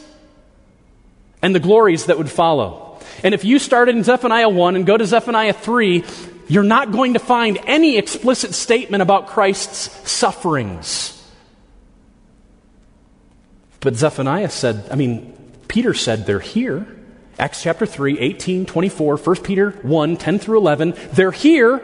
and 1.44 1.54
the 1.54 1.60
glories 1.60 2.08
that 2.08 2.18
would 2.18 2.32
follow. 2.32 2.85
And 3.24 3.34
if 3.34 3.44
you 3.44 3.60
started 3.60 3.96
in 3.96 4.04
Zephaniah 4.04 4.50
1 4.50 4.76
and 4.76 4.86
go 4.86 4.98
to 4.98 5.06
Zephaniah 5.06 5.54
3, 5.54 6.04
you're 6.48 6.64
not 6.64 6.92
going 6.92 7.14
to 7.14 7.20
find 7.20 7.58
any 7.66 7.98
explicit 7.98 8.54
statement 8.54 9.02
about 9.02 9.28
Christ's 9.28 10.10
sufferings. 10.10 11.12
But 13.80 13.96
Zephaniah 13.96 14.50
said, 14.50 14.88
I 14.92 14.96
mean, 14.96 15.34
Peter 15.68 15.94
said 15.94 16.26
they're 16.26 16.40
here. 16.40 16.88
Acts 17.38 17.64
chapter 17.64 17.86
3, 17.86 18.20
18, 18.20 18.66
24, 18.66 19.18
1 19.18 19.36
Peter 19.38 19.72
1, 19.72 20.18
10 20.18 20.40
through 20.40 20.58
11. 20.58 20.94
They're 21.14 21.32
here. 21.32 21.82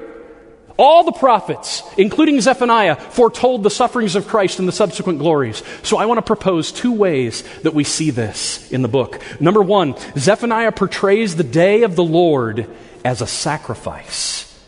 All 0.84 1.04
the 1.04 1.12
prophets, 1.12 1.84
including 1.96 2.42
Zephaniah, 2.42 2.96
foretold 2.96 3.62
the 3.62 3.70
sufferings 3.70 4.16
of 4.16 4.28
Christ 4.28 4.58
and 4.58 4.68
the 4.68 4.72
subsequent 4.72 5.20
glories. 5.20 5.62
So 5.84 5.98
I 5.98 6.08
want 6.08 6.18
to 6.18 6.24
propose 6.24 6.72
two 6.72 6.92
ways 6.92 7.44
that 7.60 7.76
we 7.76 7.84
see 7.84 8.10
this 8.10 8.72
in 8.72 8.82
the 8.82 8.88
book. 8.88 9.22
Number 9.40 9.62
one, 9.62 9.94
Zephaniah 10.18 10.72
portrays 10.72 11.36
the 11.36 11.44
day 11.44 11.84
of 11.84 11.96
the 11.96 12.04
Lord 12.04 12.68
as 13.06 13.22
a 13.22 13.28
sacrifice 13.28 14.60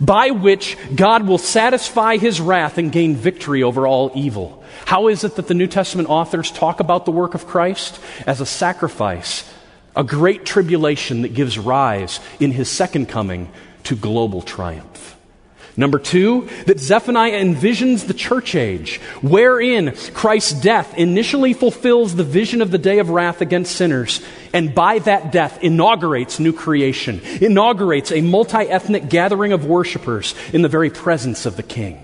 by 0.00 0.30
which 0.30 0.78
God 0.94 1.26
will 1.26 1.36
satisfy 1.36 2.16
his 2.16 2.40
wrath 2.40 2.78
and 2.78 2.90
gain 2.90 3.14
victory 3.14 3.62
over 3.62 3.86
all 3.86 4.10
evil. 4.14 4.64
How 4.86 5.08
is 5.08 5.24
it 5.24 5.36
that 5.36 5.46
the 5.46 5.52
New 5.52 5.66
Testament 5.66 6.08
authors 6.08 6.50
talk 6.50 6.80
about 6.80 7.04
the 7.04 7.12
work 7.12 7.34
of 7.34 7.46
Christ? 7.46 8.00
As 8.26 8.40
a 8.40 8.46
sacrifice, 8.46 9.44
a 9.94 10.04
great 10.04 10.46
tribulation 10.46 11.20
that 11.20 11.34
gives 11.34 11.58
rise 11.58 12.18
in 12.40 12.50
his 12.50 12.70
second 12.70 13.10
coming 13.10 13.52
to 13.84 13.94
global 13.94 14.40
triumph. 14.40 15.16
Number 15.78 16.00
two, 16.00 16.48
that 16.66 16.80
Zephaniah 16.80 17.40
envisions 17.40 18.08
the 18.08 18.12
church 18.12 18.56
age, 18.56 18.96
wherein 19.22 19.94
Christ's 20.12 20.60
death 20.60 20.92
initially 20.98 21.54
fulfills 21.54 22.16
the 22.16 22.24
vision 22.24 22.60
of 22.60 22.72
the 22.72 22.78
day 22.78 22.98
of 22.98 23.10
wrath 23.10 23.40
against 23.40 23.76
sinners, 23.76 24.20
and 24.52 24.74
by 24.74 24.98
that 24.98 25.30
death 25.30 25.62
inaugurates 25.62 26.40
new 26.40 26.52
creation, 26.52 27.20
inaugurates 27.40 28.10
a 28.10 28.22
multi 28.22 28.58
ethnic 28.58 29.08
gathering 29.08 29.52
of 29.52 29.66
worshipers 29.66 30.34
in 30.52 30.62
the 30.62 30.68
very 30.68 30.90
presence 30.90 31.46
of 31.46 31.56
the 31.56 31.62
King. 31.62 32.00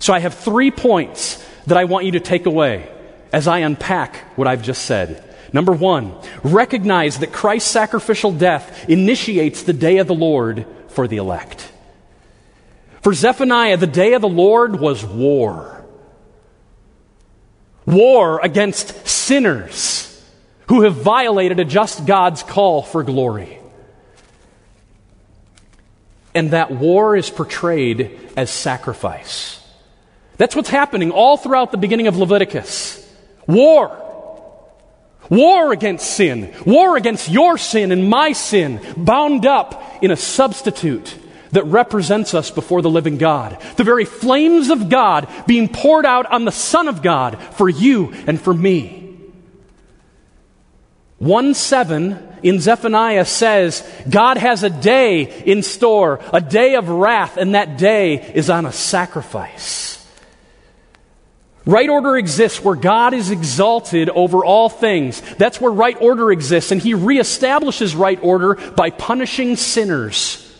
So 0.00 0.12
I 0.12 0.18
have 0.18 0.34
three 0.34 0.72
points 0.72 1.48
that 1.68 1.78
I 1.78 1.84
want 1.84 2.06
you 2.06 2.12
to 2.12 2.20
take 2.20 2.46
away 2.46 2.90
as 3.32 3.46
I 3.46 3.58
unpack 3.58 4.16
what 4.36 4.48
I've 4.48 4.64
just 4.64 4.84
said. 4.84 5.22
Number 5.52 5.70
one, 5.70 6.12
recognize 6.42 7.20
that 7.20 7.32
Christ's 7.32 7.70
sacrificial 7.70 8.32
death 8.32 8.88
initiates 8.88 9.62
the 9.62 9.72
day 9.72 9.98
of 9.98 10.08
the 10.08 10.14
Lord 10.14 10.66
for 10.88 11.06
the 11.06 11.18
elect. 11.18 11.71
For 13.02 13.12
Zephaniah, 13.12 13.76
the 13.76 13.88
day 13.88 14.14
of 14.14 14.22
the 14.22 14.28
Lord 14.28 14.78
was 14.78 15.04
war. 15.04 15.84
War 17.84 18.40
against 18.42 19.08
sinners 19.08 20.08
who 20.68 20.82
have 20.82 20.94
violated 20.94 21.58
a 21.58 21.64
just 21.64 22.06
God's 22.06 22.44
call 22.44 22.82
for 22.82 23.02
glory. 23.02 23.58
And 26.32 26.52
that 26.52 26.70
war 26.70 27.16
is 27.16 27.28
portrayed 27.28 28.18
as 28.36 28.50
sacrifice. 28.50 29.60
That's 30.36 30.54
what's 30.54 30.70
happening 30.70 31.10
all 31.10 31.36
throughout 31.36 31.72
the 31.72 31.78
beginning 31.78 32.06
of 32.06 32.16
Leviticus. 32.16 32.98
War. 33.48 33.98
War 35.28 35.72
against 35.72 36.08
sin. 36.08 36.54
War 36.64 36.96
against 36.96 37.28
your 37.28 37.58
sin 37.58 37.90
and 37.90 38.08
my 38.08 38.32
sin, 38.32 38.80
bound 38.96 39.44
up 39.44 39.98
in 40.02 40.12
a 40.12 40.16
substitute 40.16 41.18
that 41.52 41.64
represents 41.64 42.34
us 42.34 42.50
before 42.50 42.82
the 42.82 42.90
living 42.90 43.18
God. 43.18 43.58
The 43.76 43.84
very 43.84 44.04
flames 44.04 44.70
of 44.70 44.88
God 44.88 45.28
being 45.46 45.68
poured 45.68 46.04
out 46.04 46.26
on 46.26 46.44
the 46.44 46.52
Son 46.52 46.88
of 46.88 47.02
God 47.02 47.40
for 47.54 47.68
you 47.68 48.12
and 48.26 48.40
for 48.40 48.52
me. 48.52 48.98
1 51.18 51.54
7 51.54 52.28
in 52.42 52.58
Zephaniah 52.58 53.24
says, 53.24 53.88
God 54.10 54.38
has 54.38 54.64
a 54.64 54.70
day 54.70 55.42
in 55.44 55.62
store, 55.62 56.18
a 56.32 56.40
day 56.40 56.74
of 56.74 56.88
wrath, 56.88 57.36
and 57.36 57.54
that 57.54 57.78
day 57.78 58.32
is 58.34 58.50
on 58.50 58.66
a 58.66 58.72
sacrifice. 58.72 59.90
Right 61.64 61.88
order 61.88 62.16
exists 62.16 62.64
where 62.64 62.74
God 62.74 63.14
is 63.14 63.30
exalted 63.30 64.08
over 64.10 64.44
all 64.44 64.68
things. 64.68 65.20
That's 65.36 65.60
where 65.60 65.70
right 65.70 65.96
order 66.00 66.32
exists, 66.32 66.72
and 66.72 66.82
He 66.82 66.94
reestablishes 66.94 67.96
right 67.96 68.18
order 68.20 68.56
by 68.56 68.90
punishing 68.90 69.54
sinners 69.54 70.51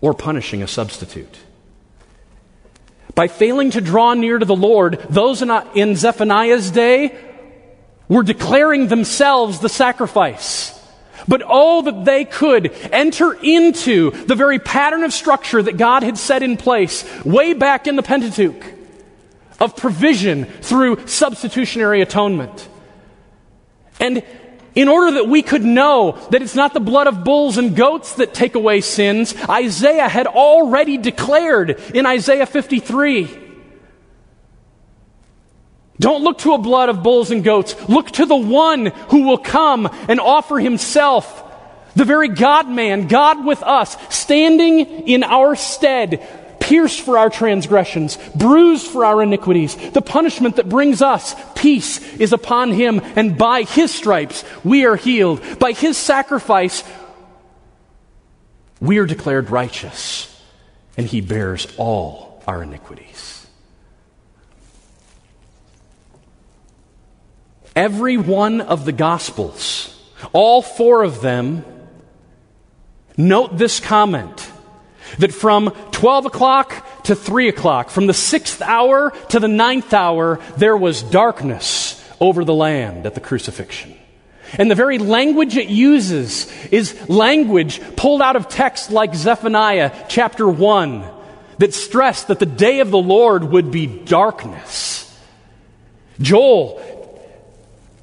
or 0.00 0.14
punishing 0.14 0.62
a 0.62 0.68
substitute. 0.68 1.38
By 3.14 3.28
failing 3.28 3.70
to 3.72 3.80
draw 3.80 4.14
near 4.14 4.38
to 4.38 4.44
the 4.44 4.54
Lord, 4.54 5.04
those 5.10 5.42
in 5.42 5.96
Zephaniah's 5.96 6.70
day 6.70 7.18
were 8.08 8.22
declaring 8.22 8.88
themselves 8.88 9.60
the 9.60 9.68
sacrifice. 9.68 10.74
But 11.26 11.42
oh, 11.44 11.82
that 11.82 12.04
they 12.04 12.24
could 12.24 12.72
enter 12.92 13.34
into 13.34 14.12
the 14.12 14.34
very 14.34 14.58
pattern 14.58 15.04
of 15.04 15.12
structure 15.12 15.62
that 15.62 15.76
God 15.76 16.02
had 16.02 16.16
set 16.16 16.42
in 16.42 16.56
place 16.56 17.04
way 17.24 17.52
back 17.52 17.86
in 17.86 17.96
the 17.96 18.02
Pentateuch 18.02 18.64
of 19.60 19.76
provision 19.76 20.44
through 20.44 21.06
substitutionary 21.06 22.00
atonement. 22.00 22.68
And 24.00 24.22
in 24.78 24.86
order 24.86 25.10
that 25.10 25.28
we 25.28 25.42
could 25.42 25.64
know 25.64 26.12
that 26.30 26.40
it's 26.40 26.54
not 26.54 26.72
the 26.72 26.78
blood 26.78 27.08
of 27.08 27.24
bulls 27.24 27.58
and 27.58 27.74
goats 27.74 28.14
that 28.14 28.32
take 28.32 28.54
away 28.54 28.80
sins, 28.80 29.34
Isaiah 29.48 30.08
had 30.08 30.28
already 30.28 30.96
declared 30.98 31.70
in 31.92 32.06
Isaiah 32.06 32.46
53. 32.46 33.46
Don't 35.98 36.22
look 36.22 36.38
to 36.38 36.52
a 36.52 36.58
blood 36.58 36.90
of 36.90 37.02
bulls 37.02 37.32
and 37.32 37.42
goats. 37.42 37.74
Look 37.88 38.12
to 38.12 38.24
the 38.24 38.36
one 38.36 38.86
who 39.10 39.24
will 39.24 39.38
come 39.38 39.90
and 40.08 40.20
offer 40.20 40.60
himself, 40.60 41.42
the 41.96 42.04
very 42.04 42.28
God 42.28 42.68
man, 42.68 43.08
God 43.08 43.44
with 43.44 43.64
us, 43.64 43.96
standing 44.14 45.08
in 45.08 45.24
our 45.24 45.56
stead, 45.56 46.24
pierced 46.60 47.00
for 47.00 47.18
our 47.18 47.30
transgressions, 47.30 48.18
bruised 48.34 48.86
for 48.86 49.04
our 49.04 49.22
iniquities. 49.22 49.76
The 49.92 50.02
punishment 50.02 50.56
that 50.56 50.68
brings 50.68 51.02
us 51.02 51.34
peace 51.54 52.14
is 52.14 52.32
upon 52.32 52.72
him, 52.72 53.00
and 53.16 53.38
by 53.38 53.62
his 53.62 53.94
stripes 53.94 54.44
we 54.64 54.84
are 54.86 54.96
healed. 54.96 55.42
By 55.58 55.72
his 55.72 55.96
sacrifice, 55.96 56.84
we 58.80 58.98
are 58.98 59.06
declared 59.06 59.50
righteous, 59.50 60.42
and 60.96 61.06
he 61.06 61.20
bears 61.20 61.66
all 61.76 62.42
our 62.46 62.62
iniquities. 62.62 63.46
Every 67.74 68.16
one 68.16 68.60
of 68.60 68.84
the 68.84 68.92
Gospels, 68.92 69.94
all 70.32 70.62
four 70.62 71.04
of 71.04 71.20
them, 71.20 71.64
note 73.16 73.56
this 73.56 73.78
comment 73.78 74.50
that 75.18 75.32
from 75.32 75.70
12 75.92 76.26
o'clock 76.26 77.02
to 77.04 77.14
3 77.14 77.48
o'clock, 77.48 77.90
from 77.90 78.06
the 78.06 78.14
sixth 78.14 78.62
hour 78.62 79.10
to 79.30 79.40
the 79.40 79.48
ninth 79.48 79.92
hour, 79.92 80.40
there 80.56 80.76
was 80.76 81.02
darkness 81.02 81.94
over 82.20 82.44
the 82.44 82.54
land 82.54 83.06
at 83.06 83.14
the 83.14 83.20
crucifixion. 83.20 83.94
And 84.54 84.70
the 84.70 84.74
very 84.74 84.98
language 84.98 85.56
it 85.56 85.68
uses 85.68 86.50
is 86.68 87.08
language 87.08 87.80
pulled 87.96 88.22
out 88.22 88.36
of 88.36 88.48
texts 88.48 88.90
like 88.90 89.14
Zephaniah 89.14 90.06
chapter 90.08 90.48
1 90.48 91.04
that 91.58 91.74
stressed 91.74 92.28
that 92.28 92.38
the 92.38 92.46
day 92.46 92.80
of 92.80 92.90
the 92.90 92.98
Lord 92.98 93.44
would 93.44 93.70
be 93.70 93.86
darkness. 93.86 95.04
Joel 96.20 96.82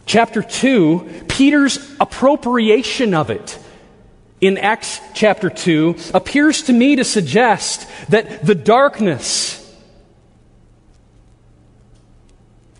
chapter 0.05 0.41
2, 0.41 1.25
Peter's 1.27 1.79
appropriation 1.99 3.13
of 3.13 3.29
it 3.29 3.57
in 4.47 4.57
Acts 4.57 4.99
chapter 5.13 5.49
2 5.49 5.95
appears 6.13 6.63
to 6.63 6.73
me 6.73 6.95
to 6.97 7.03
suggest 7.03 7.87
that 8.09 8.45
the 8.45 8.55
darkness 8.55 9.61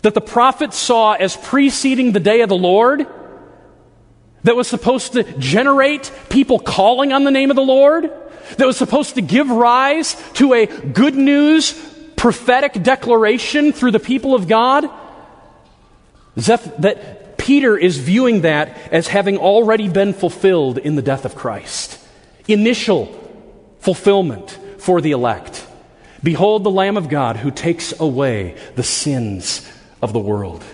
that 0.06 0.14
the 0.14 0.20
prophet 0.20 0.72
saw 0.72 1.14
as 1.14 1.36
preceding 1.36 2.12
the 2.12 2.20
day 2.20 2.42
of 2.42 2.48
the 2.48 2.56
Lord, 2.56 3.08
that 4.44 4.54
was 4.54 4.68
supposed 4.68 5.14
to 5.14 5.24
generate 5.38 6.12
people 6.30 6.60
calling 6.60 7.12
on 7.12 7.24
the 7.24 7.32
name 7.32 7.50
of 7.50 7.56
the 7.56 7.62
Lord, 7.62 8.12
that 8.56 8.66
was 8.66 8.76
supposed 8.76 9.16
to 9.16 9.20
give 9.20 9.50
rise 9.50 10.14
to 10.34 10.54
a 10.54 10.66
good 10.66 11.16
news 11.16 11.72
prophetic 12.14 12.80
declaration 12.84 13.72
through 13.72 13.90
the 13.90 13.98
people 13.98 14.36
of 14.36 14.46
God, 14.46 14.88
Zeph- 16.38 16.76
that 16.78 17.25
Peter 17.46 17.78
is 17.78 17.98
viewing 17.98 18.40
that 18.40 18.76
as 18.90 19.06
having 19.06 19.38
already 19.38 19.88
been 19.88 20.12
fulfilled 20.12 20.78
in 20.78 20.96
the 20.96 21.02
death 21.02 21.24
of 21.24 21.36
Christ. 21.36 21.96
Initial 22.48 23.06
fulfillment 23.78 24.58
for 24.78 25.00
the 25.00 25.12
elect. 25.12 25.64
Behold 26.24 26.64
the 26.64 26.72
Lamb 26.72 26.96
of 26.96 27.08
God 27.08 27.36
who 27.36 27.52
takes 27.52 27.94
away 28.00 28.56
the 28.74 28.82
sins 28.82 29.64
of 30.02 30.12
the 30.12 30.18
world. 30.18 30.64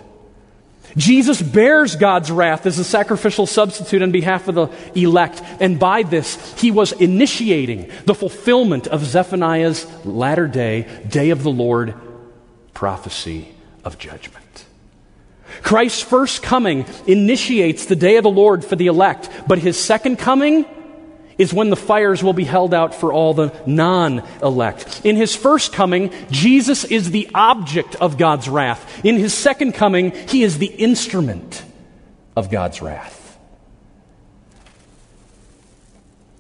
Jesus 0.97 1.43
bears 1.43 1.97
God's 1.97 2.31
wrath 2.31 2.65
as 2.65 2.79
a 2.79 2.85
sacrificial 2.85 3.47
substitute 3.47 4.01
on 4.01 4.11
behalf 4.11 4.49
of 4.49 4.55
the 4.55 4.71
elect, 5.03 5.43
and 5.61 5.79
by 5.79 6.05
this, 6.05 6.59
he 6.59 6.71
was 6.71 6.93
initiating 6.93 7.91
the 8.07 8.15
fulfillment 8.15 8.87
of 8.87 9.05
Zephaniah's 9.05 9.87
latter 10.07 10.49
day, 10.49 10.89
day 11.07 11.29
of 11.29 11.43
the 11.43 11.51
Lord 11.51 11.95
prophecy 12.73 13.49
of 13.85 13.99
judgment. 13.99 14.42
Christ's 15.63 16.03
first 16.03 16.43
coming 16.43 16.87
initiates 17.07 17.87
the 17.87 17.97
day 17.97 18.17
of 18.17 18.25
the 18.25 18.31
Lord 18.31 18.65
for 18.65 18.77
the 18.77 18.89
elect, 18.89 19.31
but 19.47 19.59
his 19.59 19.79
second 19.79 20.19
coming 20.19 20.65
is 21.39 21.53
when 21.53 21.71
the 21.71 21.77
fires 21.77 22.23
will 22.23 22.33
be 22.33 22.45
held 22.45 22.75
out 22.75 22.95
for 22.95 23.13
all 23.13 23.35
the 23.35 23.53
non 23.67 24.27
elect. 24.43 25.01
In 25.05 25.17
his 25.17 25.35
first 25.35 25.73
coming, 25.73 26.13
Jesus 26.31 26.85
is 26.85 27.11
the 27.11 27.29
object 27.35 27.95
of 27.97 28.19
God's 28.19 28.49
wrath. 28.49 29.05
In 29.05 29.17
his 29.17 29.35
second 29.35 29.73
coming, 29.73 30.13
he 30.29 30.43
is 30.43 30.59
the 30.59 30.67
instrument 30.67 31.65
of 32.37 32.51
God's 32.51 32.83
wrath. 32.83 33.19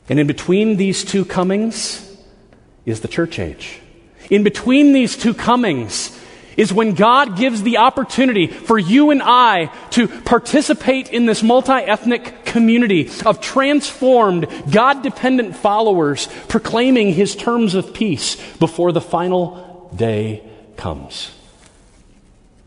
And 0.08 0.18
in 0.18 0.26
between 0.26 0.76
these 0.76 1.04
two 1.04 1.24
comings 1.24 2.16
is 2.84 3.00
the 3.00 3.08
church 3.08 3.38
age. 3.38 3.80
In 4.30 4.42
between 4.42 4.92
these 4.92 5.16
two 5.16 5.34
comings 5.34 6.18
is 6.56 6.72
when 6.72 6.94
God 6.94 7.36
gives 7.36 7.62
the 7.62 7.78
opportunity 7.78 8.46
for 8.46 8.78
you 8.78 9.10
and 9.10 9.22
I 9.22 9.66
to 9.90 10.08
participate 10.08 11.10
in 11.10 11.26
this 11.26 11.42
multi 11.42 11.72
ethnic 11.72 12.44
community 12.44 13.10
of 13.24 13.40
transformed, 13.40 14.46
God 14.70 15.02
dependent 15.02 15.56
followers 15.56 16.28
proclaiming 16.48 17.12
his 17.12 17.34
terms 17.36 17.74
of 17.74 17.94
peace 17.94 18.36
before 18.56 18.92
the 18.92 19.00
final 19.00 19.90
day 19.94 20.42
comes. 20.76 21.30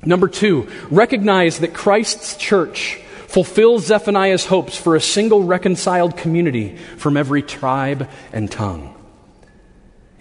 Number 0.04 0.28
two, 0.28 0.70
recognize 0.92 1.60
that 1.60 1.74
Christ's 1.74 2.38
church 2.38 3.02
fulfills 3.28 3.88
Zephaniah's 3.88 4.46
hopes 4.46 4.78
for 4.78 4.96
a 4.96 5.02
single 5.02 5.44
reconciled 5.44 6.16
community 6.16 6.78
from 6.98 7.18
every 7.18 7.42
tribe 7.42 8.10
and 8.32 8.50
tongue. 8.50 8.95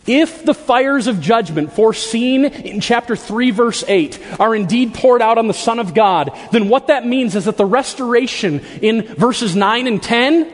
If 0.07 0.45
the 0.45 0.55
fires 0.55 1.07
of 1.07 1.21
judgment 1.21 1.73
foreseen 1.73 2.45
in 2.45 2.81
chapter 2.81 3.17
3, 3.17 3.51
verse 3.53 3.85
8, 3.87 4.21
are 4.39 4.55
indeed 4.55 4.93
poured 4.93 5.23
out 5.23 5.39
on 5.39 5.47
the 5.47 5.55
Son 5.55 5.79
of 5.79 5.95
God, 5.95 6.31
then 6.53 6.69
what 6.69 6.89
that 6.89 7.07
means 7.07 7.35
is 7.37 7.47
that 7.47 7.57
the 7.57 7.65
restoration 7.65 8.61
in 8.83 9.03
verses 9.03 9.57
9 9.57 9.87
and 9.87 10.03
10 10.03 10.53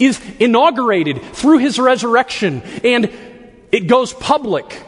is 0.00 0.20
inaugurated 0.40 1.22
through 1.32 1.58
his 1.58 1.78
resurrection, 1.78 2.62
and 2.82 3.10
it 3.70 3.86
goes 3.86 4.12
public 4.12 4.82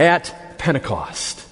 at 0.00 0.56
Pentecost. 0.56 1.46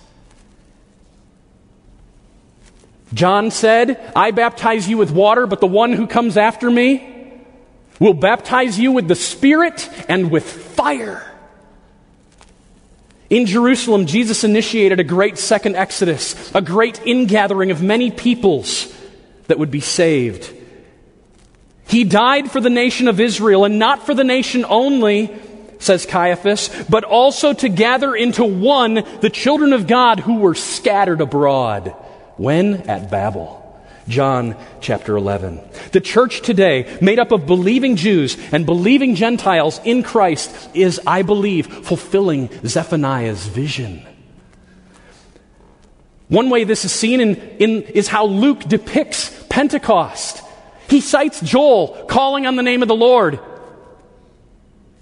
John 3.12 3.50
said, 3.50 4.12
I 4.16 4.30
baptize 4.30 4.88
you 4.88 4.96
with 4.96 5.10
water, 5.10 5.46
but 5.46 5.60
the 5.60 5.66
one 5.66 5.92
who 5.92 6.06
comes 6.06 6.38
after 6.38 6.70
me 6.70 7.06
will 8.00 8.14
baptize 8.14 8.78
you 8.78 8.92
with 8.92 9.08
the 9.08 9.14
Spirit 9.14 9.90
and 10.08 10.30
with 10.30 10.50
fire. 10.50 11.28
In 13.32 13.46
Jerusalem, 13.46 14.04
Jesus 14.04 14.44
initiated 14.44 15.00
a 15.00 15.04
great 15.04 15.38
second 15.38 15.74
exodus, 15.74 16.54
a 16.54 16.60
great 16.60 17.00
ingathering 17.06 17.70
of 17.70 17.82
many 17.82 18.10
peoples 18.10 18.94
that 19.46 19.58
would 19.58 19.70
be 19.70 19.80
saved. 19.80 20.54
He 21.88 22.04
died 22.04 22.50
for 22.50 22.60
the 22.60 22.68
nation 22.68 23.08
of 23.08 23.20
Israel, 23.20 23.64
and 23.64 23.78
not 23.78 24.04
for 24.04 24.12
the 24.12 24.22
nation 24.22 24.66
only, 24.68 25.34
says 25.78 26.04
Caiaphas, 26.04 26.84
but 26.90 27.04
also 27.04 27.54
to 27.54 27.70
gather 27.70 28.14
into 28.14 28.44
one 28.44 29.02
the 29.22 29.30
children 29.30 29.72
of 29.72 29.86
God 29.86 30.20
who 30.20 30.40
were 30.40 30.54
scattered 30.54 31.22
abroad. 31.22 31.88
When? 32.36 32.82
At 32.82 33.10
Babel. 33.10 33.61
John 34.08 34.56
chapter 34.80 35.16
11. 35.16 35.60
The 35.92 36.00
church 36.00 36.42
today, 36.42 36.96
made 37.00 37.18
up 37.18 37.32
of 37.32 37.46
believing 37.46 37.96
Jews 37.96 38.36
and 38.52 38.66
believing 38.66 39.14
Gentiles 39.14 39.80
in 39.84 40.02
Christ, 40.02 40.70
is, 40.74 41.00
I 41.06 41.22
believe, 41.22 41.66
fulfilling 41.66 42.50
Zephaniah's 42.66 43.46
vision. 43.46 44.06
One 46.28 46.48
way 46.48 46.64
this 46.64 46.84
is 46.84 46.92
seen 46.92 47.20
in, 47.20 47.36
in, 47.58 47.82
is 47.82 48.08
how 48.08 48.24
Luke 48.24 48.60
depicts 48.60 49.30
Pentecost. 49.50 50.42
He 50.88 51.00
cites 51.00 51.40
Joel 51.40 52.06
calling 52.08 52.46
on 52.46 52.56
the 52.56 52.62
name 52.62 52.82
of 52.82 52.88
the 52.88 52.94
Lord. 52.94 53.38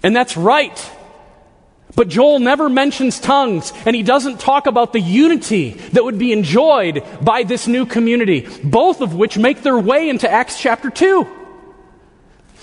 And 0.03 0.15
that's 0.15 0.35
right. 0.35 0.91
But 1.95 2.07
Joel 2.07 2.39
never 2.39 2.69
mentions 2.69 3.19
tongues, 3.19 3.73
and 3.85 3.95
he 3.95 4.03
doesn't 4.03 4.39
talk 4.39 4.65
about 4.65 4.93
the 4.93 4.99
unity 4.99 5.71
that 5.91 6.03
would 6.03 6.17
be 6.17 6.31
enjoyed 6.31 7.03
by 7.21 7.43
this 7.43 7.67
new 7.67 7.85
community, 7.85 8.47
both 8.63 9.01
of 9.01 9.15
which 9.15 9.37
make 9.37 9.61
their 9.61 9.77
way 9.77 10.09
into 10.09 10.29
Acts 10.29 10.59
chapter 10.59 10.89
2. 10.89 11.27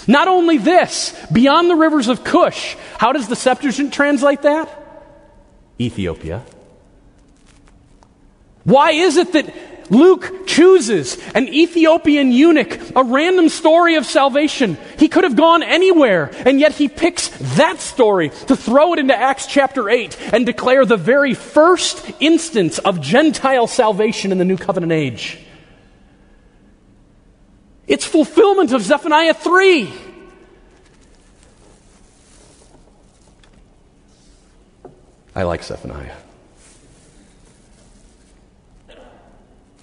Not 0.06 0.28
only 0.28 0.56
this, 0.56 1.14
beyond 1.30 1.68
the 1.68 1.76
rivers 1.76 2.08
of 2.08 2.24
Cush, 2.24 2.76
how 2.96 3.12
does 3.12 3.28
the 3.28 3.36
Septuagint 3.36 3.92
translate 3.92 4.42
that? 4.42 4.68
Ethiopia. 5.78 6.44
Why 8.64 8.92
is 8.92 9.16
it 9.16 9.32
that 9.32 9.54
Luke 9.90 10.46
chooses 10.46 11.16
an 11.35 11.48
Ethiopian 11.48 12.33
eunuch, 12.33 12.79
a 12.94 13.03
random 13.03 13.48
story 13.48 13.96
of 13.96 14.04
salvation. 14.04 14.77
He 14.98 15.08
could 15.08 15.25
have 15.25 15.37
gone 15.37 15.62
anywhere, 15.62 16.31
and 16.46 16.60
yet 16.60 16.73
he 16.73 16.88
picks 16.88 17.29
that 17.56 17.81
story 17.81 18.31
to 18.46 18.56
throw 18.56 18.92
it 18.92 18.98
into 18.98 19.17
Acts 19.17 19.46
chapter 19.46 19.88
8 19.88 20.35
and 20.35 20.44
declare 20.44 20.85
the 20.85 20.96
very 20.96 21.35
first 21.35 22.10
instance 22.21 22.79
of 22.79 23.00
Gentile 23.00 23.67
salvation 23.67 24.33
in 24.33 24.38
the 24.38 24.44
New 24.44 24.58
Covenant 24.58 24.92
age. 24.92 25.38
It's 27.87 28.04
fulfillment 28.04 28.73
of 28.73 28.83
Zephaniah 28.83 29.33
3. 29.35 29.92
I 35.35 35.44
like 35.44 35.62
Zephaniah. 35.62 36.17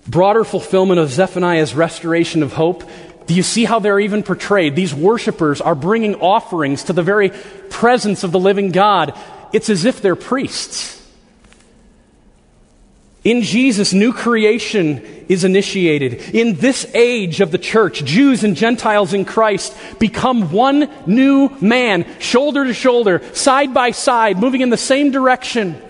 Broader 0.08 0.44
fulfillment 0.44 1.00
of 1.00 1.10
Zephaniah's 1.10 1.74
restoration 1.74 2.44
of 2.44 2.54
hope, 2.54 2.84
do 3.26 3.34
you 3.34 3.44
see 3.44 3.66
how 3.66 3.80
they're 3.80 4.00
even 4.00 4.24
portrayed? 4.24 4.76
These 4.76 4.94
worshipers 4.94 5.62
are 5.62 5.76
bringing 5.76 6.16
offerings 6.16 6.84
to 6.84 6.94
the 6.94 7.04
very 7.04 7.32
presence 7.70 8.24
of 8.24 8.32
the 8.32 8.40
living 8.40 8.72
God. 8.72 9.18
It's 9.52 9.70
as 9.70 9.86
if 9.86 10.02
they're 10.02 10.16
priests. 10.16 10.96
In 13.24 13.42
Jesus, 13.42 13.92
new 13.92 14.14
creation 14.14 15.00
is 15.28 15.44
initiated. 15.44 16.36
In 16.36 16.58
this 16.58 16.86
age 16.94 17.42
of 17.42 17.50
the 17.50 17.58
church, 17.58 18.06
Jews 18.06 18.44
and 18.44 18.56
Gentiles 18.56 19.16
in 19.16 19.26
Christ 19.26 19.76
become 19.98 20.52
one 20.52 20.92
new 21.08 21.50
man, 21.60 22.06
shoulder 22.20 22.66
to 22.66 22.74
shoulder, 22.76 23.24
side 23.34 23.74
by 23.74 23.90
side, 23.90 24.38
moving 24.38 24.62
in 24.62 24.70
the 24.70 24.78
same 24.78 25.10
direction 25.10 25.82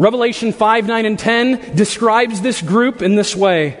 Revelation 0.00 0.54
5, 0.54 0.86
9, 0.86 1.04
and 1.04 1.18
10 1.18 1.76
describes 1.76 2.40
this 2.40 2.62
group 2.62 3.02
in 3.02 3.16
this 3.16 3.36
way 3.36 3.78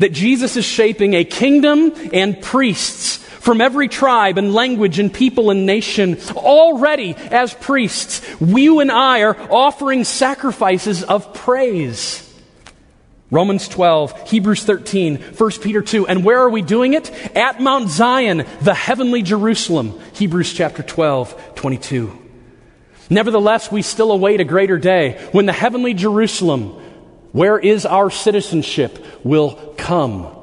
that 0.00 0.12
Jesus 0.12 0.58
is 0.58 0.66
shaping 0.66 1.14
a 1.14 1.24
kingdom 1.24 1.94
and 2.12 2.42
priests 2.42 3.16
from 3.16 3.62
every 3.62 3.88
tribe 3.88 4.36
and 4.36 4.52
language 4.52 4.98
and 4.98 5.10
people 5.10 5.50
and 5.50 5.64
nation. 5.64 6.18
Already, 6.36 7.14
as 7.16 7.54
priests, 7.54 8.20
you 8.38 8.80
and 8.80 8.92
I 8.92 9.22
are 9.22 9.34
offering 9.50 10.04
sacrifices 10.04 11.04
of 11.04 11.32
praise. 11.32 12.30
Romans 13.30 13.66
12, 13.66 14.28
Hebrews 14.28 14.64
13, 14.64 15.16
1 15.16 15.50
Peter 15.62 15.80
2. 15.80 16.06
And 16.06 16.22
where 16.22 16.40
are 16.40 16.50
we 16.50 16.60
doing 16.60 16.92
it? 16.92 17.10
At 17.34 17.62
Mount 17.62 17.88
Zion, 17.88 18.44
the 18.60 18.74
heavenly 18.74 19.22
Jerusalem. 19.22 19.98
Hebrews 20.12 20.52
chapter 20.52 20.82
12, 20.82 21.54
22. 21.54 22.21
Nevertheless, 23.12 23.70
we 23.70 23.82
still 23.82 24.10
await 24.10 24.40
a 24.40 24.44
greater 24.44 24.78
day 24.78 25.20
when 25.32 25.44
the 25.44 25.52
heavenly 25.52 25.92
Jerusalem, 25.92 26.70
where 27.32 27.58
is 27.58 27.84
our 27.84 28.08
citizenship, 28.08 29.04
will 29.22 29.74
come 29.76 30.34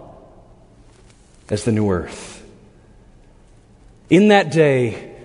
as 1.49 1.63
the 1.63 1.71
new 1.71 1.89
earth. 1.89 2.45
In 4.11 4.27
that 4.27 4.51
day, 4.51 5.15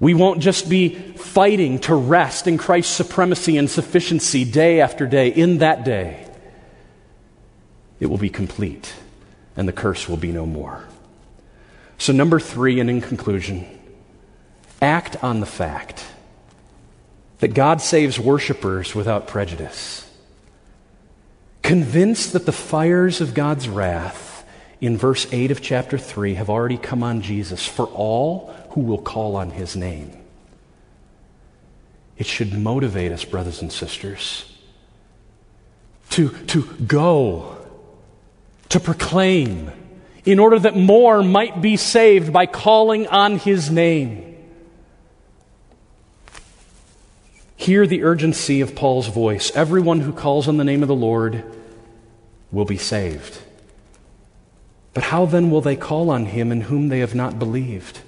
we 0.00 0.12
won't 0.12 0.40
just 0.40 0.68
be 0.68 0.96
fighting 0.96 1.78
to 1.80 1.94
rest 1.94 2.48
in 2.48 2.58
Christ's 2.58 2.96
supremacy 2.96 3.56
and 3.56 3.70
sufficiency 3.70 4.44
day 4.44 4.80
after 4.80 5.06
day. 5.06 5.28
In 5.28 5.58
that 5.58 5.84
day, 5.84 6.26
it 8.00 8.06
will 8.06 8.18
be 8.18 8.28
complete, 8.28 8.92
and 9.56 9.68
the 9.68 9.72
curse 9.72 10.08
will 10.08 10.16
be 10.16 10.32
no 10.32 10.46
more. 10.46 10.84
So, 11.98 12.12
number 12.12 12.40
three, 12.40 12.80
and 12.80 12.90
in 12.90 13.00
conclusion, 13.00 13.66
act 14.82 15.22
on 15.22 15.38
the 15.38 15.46
fact 15.46 16.04
that 17.38 17.54
God 17.54 17.80
saves 17.80 18.18
worshipers 18.18 18.94
without 18.94 19.26
prejudice. 19.26 20.10
Convinced 21.62 22.32
that 22.32 22.46
the 22.46 22.52
fires 22.52 23.20
of 23.20 23.34
God's 23.34 23.68
wrath 23.68 24.44
in 24.80 24.96
verse 24.96 25.26
8 25.32 25.50
of 25.50 25.60
chapter 25.60 25.98
3 25.98 26.34
have 26.34 26.50
already 26.50 26.78
come 26.78 27.02
on 27.02 27.22
Jesus 27.22 27.66
for 27.66 27.86
all 27.86 28.54
who 28.70 28.82
will 28.82 29.00
call 29.00 29.36
on 29.36 29.50
his 29.50 29.76
name. 29.76 30.16
It 32.16 32.26
should 32.26 32.54
motivate 32.54 33.12
us, 33.12 33.24
brothers 33.24 33.60
and 33.60 33.72
sisters, 33.72 34.50
to, 36.10 36.30
to 36.46 36.62
go 36.86 37.56
to 38.70 38.80
proclaim, 38.80 39.70
in 40.24 40.38
order 40.38 40.58
that 40.58 40.76
more 40.76 41.22
might 41.22 41.60
be 41.60 41.76
saved 41.76 42.32
by 42.32 42.46
calling 42.46 43.06
on 43.06 43.38
his 43.38 43.70
name. 43.70 44.35
Hear 47.56 47.86
the 47.86 48.04
urgency 48.04 48.60
of 48.60 48.74
Paul's 48.74 49.08
voice. 49.08 49.50
Everyone 49.54 50.00
who 50.00 50.12
calls 50.12 50.46
on 50.46 50.56
the 50.56 50.64
name 50.64 50.82
of 50.82 50.88
the 50.88 50.94
Lord 50.94 51.42
will 52.52 52.66
be 52.66 52.76
saved. 52.76 53.40
But 54.94 55.04
how 55.04 55.26
then 55.26 55.50
will 55.50 55.60
they 55.60 55.76
call 55.76 56.10
on 56.10 56.26
him 56.26 56.52
in 56.52 56.62
whom 56.62 56.88
they 56.88 57.00
have 57.00 57.14
not 57.14 57.38
believed? 57.38 58.00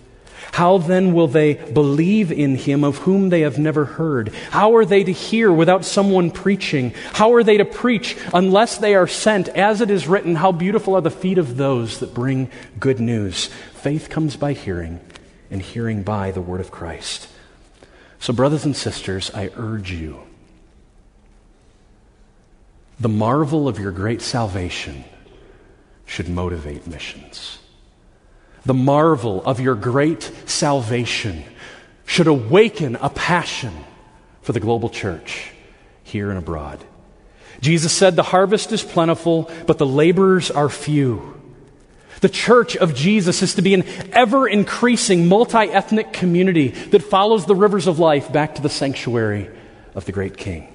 How 0.53 0.79
then 0.79 1.13
will 1.13 1.29
they 1.29 1.55
believe 1.55 2.33
in 2.33 2.57
him 2.57 2.83
of 2.83 2.99
whom 2.99 3.29
they 3.29 3.43
have 3.43 3.59
never 3.59 3.85
heard? 3.85 4.35
How 4.51 4.75
are 4.77 4.85
they 4.85 5.05
to 5.05 5.13
hear 5.13 5.53
without 5.53 5.85
someone 5.85 6.31
preaching? 6.31 6.95
How 7.13 7.33
are 7.35 7.43
they 7.43 7.59
to 7.59 7.65
preach 7.65 8.17
unless 8.35 8.79
they 8.79 8.95
are 8.95 9.07
sent? 9.07 9.49
As 9.51 9.81
it 9.81 9.91
is 9.91 10.09
written, 10.09 10.35
how 10.35 10.53
beautiful 10.53 10.95
are 10.95 11.01
the 11.01 11.11
feet 11.11 11.39
of 11.39 11.57
those 11.57 12.01
that 12.01 12.15
bring 12.15 12.51
good 12.81 13.01
news. 13.01 13.47
Faith 13.75 14.09
comes 14.09 14.37
by 14.37 14.53
hearing, 14.53 15.01
and 15.51 15.63
hearing 15.63 16.03
by 16.03 16.31
the 16.31 16.41
word 16.41 16.61
of 16.61 16.71
Christ. 16.71 17.29
So, 18.21 18.33
brothers 18.33 18.65
and 18.65 18.77
sisters, 18.77 19.31
I 19.35 19.51
urge 19.57 19.93
you 19.93 20.21
the 23.01 23.09
marvel 23.09 23.69
of 23.69 23.79
your 23.79 23.93
great 23.93 24.21
salvation 24.21 25.05
should 26.05 26.29
motivate 26.29 26.87
missions 26.87 27.59
the 28.69 28.75
marvel 28.75 29.43
of 29.45 29.61
your 29.61 29.75
great 29.75 30.31
salvation 30.45 31.43
should 32.05 32.27
awaken 32.27 32.97
a 32.97 33.09
passion 33.09 33.73
for 34.43 34.53
the 34.53 34.61
global 34.61 34.91
church 34.91 35.51
here 36.03 36.29
and 36.29 36.39
abroad. 36.39 36.85
Jesus 37.63 37.93
said, 37.93 38.15
The 38.15 38.23
harvest 38.23 38.71
is 38.73 38.83
plentiful, 38.83 39.51
but 39.67 39.79
the 39.79 39.87
laborers 39.87 40.51
are 40.51 40.69
few. 40.69 41.38
The 42.21 42.29
church 42.29 42.77
of 42.77 42.95
Jesus 42.95 43.43
is 43.43 43.55
to 43.55 43.63
be 43.63 43.75
an 43.75 43.85
ever 44.13 44.49
increasing 44.49 45.29
multi 45.29 45.59
ethnic 45.59 46.13
community 46.13 46.69
that 46.69 47.03
follows 47.03 47.47
the 47.47 47.55
rivers 47.55 47.87
of 47.87 47.99
life 47.99 48.33
back 48.33 48.57
to 48.57 48.63
the 48.63 48.69
sanctuary 48.69 49.49
of 49.95 50.05
the 50.05 50.13
great 50.13 50.37
King. 50.37 50.75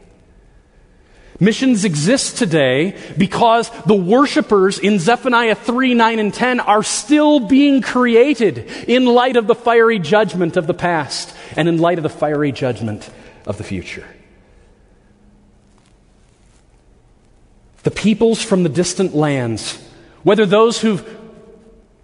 Missions 1.39 1.83
exist 1.83 2.37
today 2.37 2.97
because 3.17 3.69
the 3.83 3.95
worshipers 3.95 4.79
in 4.79 4.99
Zephaniah 4.99 5.55
3, 5.55 5.93
9, 5.93 6.19
and 6.19 6.33
10 6.33 6.59
are 6.59 6.83
still 6.83 7.39
being 7.39 7.81
created 7.81 8.59
in 8.87 9.05
light 9.05 9.35
of 9.35 9.47
the 9.47 9.55
fiery 9.55 9.99
judgment 9.99 10.55
of 10.55 10.67
the 10.67 10.73
past 10.73 11.35
and 11.57 11.67
in 11.67 11.79
light 11.79 11.97
of 11.97 12.03
the 12.03 12.09
fiery 12.09 12.51
judgment 12.51 13.09
of 13.45 13.57
the 13.57 13.63
future. 13.63 14.07
The 17.81 17.91
peoples 17.91 18.41
from 18.41 18.63
the 18.63 18.69
distant 18.69 19.13
lands, 19.13 19.77
whether 20.21 20.45
those 20.45 20.79
who've 20.79 21.22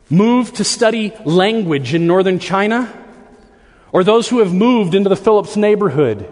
moved 0.09 0.55
to 0.55 0.63
study 0.63 1.13
language 1.25 1.93
in 1.93 2.07
northern 2.07 2.39
China 2.39 2.95
or 3.91 4.03
those 4.03 4.29
who 4.29 4.39
have 4.39 4.53
moved 4.53 4.93
into 4.93 5.09
the 5.09 5.15
Phillips 5.15 5.57
neighborhood, 5.57 6.31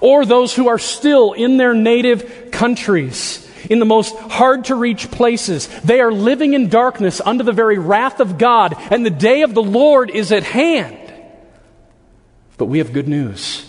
or 0.00 0.24
those 0.26 0.54
who 0.54 0.68
are 0.68 0.78
still 0.78 1.32
in 1.32 1.56
their 1.56 1.74
native 1.74 2.50
countries, 2.50 3.48
in 3.70 3.78
the 3.78 3.84
most 3.84 4.16
hard 4.16 4.64
to 4.64 4.74
reach 4.74 5.10
places. 5.10 5.68
They 5.82 6.00
are 6.00 6.12
living 6.12 6.54
in 6.54 6.68
darkness 6.68 7.20
under 7.24 7.44
the 7.44 7.52
very 7.52 7.78
wrath 7.78 8.20
of 8.20 8.36
God, 8.36 8.74
and 8.90 9.06
the 9.06 9.10
day 9.10 9.42
of 9.42 9.54
the 9.54 9.62
Lord 9.62 10.10
is 10.10 10.32
at 10.32 10.42
hand. 10.42 10.98
But 12.58 12.66
we 12.66 12.78
have 12.78 12.92
good 12.92 13.08
news 13.08 13.68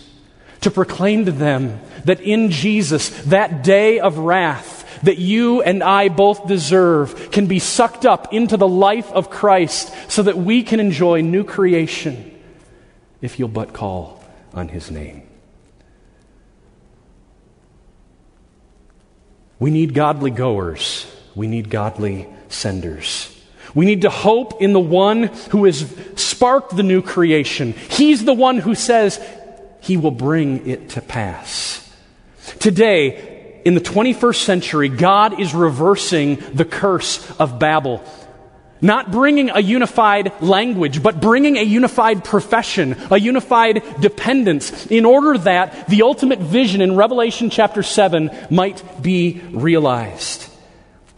to 0.62 0.72
proclaim 0.72 1.26
to 1.26 1.32
them 1.32 1.80
that 2.06 2.22
in 2.22 2.49
Jesus, 2.51 3.10
that 3.26 3.64
day 3.64 3.99
of 3.99 4.18
wrath, 4.18 4.72
that 5.04 5.18
you 5.18 5.62
and 5.62 5.84
I 5.84 6.10
both 6.10 6.47
deserve 6.47 7.32
can 7.32 7.47
be 7.47 7.60
sucked 7.60 8.06
up 8.06 8.34
into 8.34 8.58
the 8.58 8.68
life 8.68 9.12
of 9.12 9.30
Christ 9.30 9.93
so 10.12 10.24
that 10.24 10.38
we 10.38 10.64
can 10.64 10.80
enjoy 10.80 11.22
new 11.22 11.43
creation 11.43 12.30
if 13.22 13.39
you'll 13.39 13.49
but 13.49 13.74
call 13.74 14.24
on 14.54 14.68
his 14.68 14.91
name. 14.91 15.24
We 19.60 19.72
need 19.72 19.93
godly 19.93 20.32
goers. 20.32 21.10
We 21.36 21.47
need 21.47 21.70
godly 21.70 22.28
senders. 22.49 23.30
We 23.74 23.86
need 23.86 24.01
to 24.01 24.10
hope 24.10 24.62
in 24.62 24.74
the 24.74 24.80
one 24.80 25.24
who 25.51 25.66
has 25.66 25.89
sparked 26.16 26.76
the 26.76 26.84
new 26.84 27.01
creation. 27.01 27.72
He's 27.72 28.26
the 28.26 28.34
one 28.34 28.58
who 28.58 28.76
says 28.76 29.26
he 29.82 29.97
will 29.97 30.12
bring 30.12 30.68
it 30.68 30.89
to 30.89 31.01
pass. 31.01 31.80
Today, 32.60 33.32
in 33.66 33.76
the 33.76 33.82
21st 33.82 34.43
century, 34.43 34.89
God 34.89 35.39
is 35.39 35.53
reversing 35.53 36.36
the 36.53 36.66
curse 36.66 37.32
of 37.39 37.59
Babel. 37.59 38.03
Not 38.82 39.11
bringing 39.11 39.49
a 39.49 39.61
unified 39.61 40.34
language, 40.41 41.01
but 41.01 41.22
bringing 41.22 41.55
a 41.55 41.64
unified 41.64 42.26
profession, 42.26 42.97
a 43.09 43.18
unified 43.18 43.82
dependence, 44.01 44.88
in 44.88 45.05
order 45.05 45.38
that 45.38 45.88
the 45.88 46.01
ultimate 46.01 46.39
vision 46.39 46.82
in 46.82 46.97
Revelation 46.97 47.49
chapter 47.49 47.82
7 47.82 48.30
might 48.49 48.84
be 49.01 49.41
realized. 49.51 50.53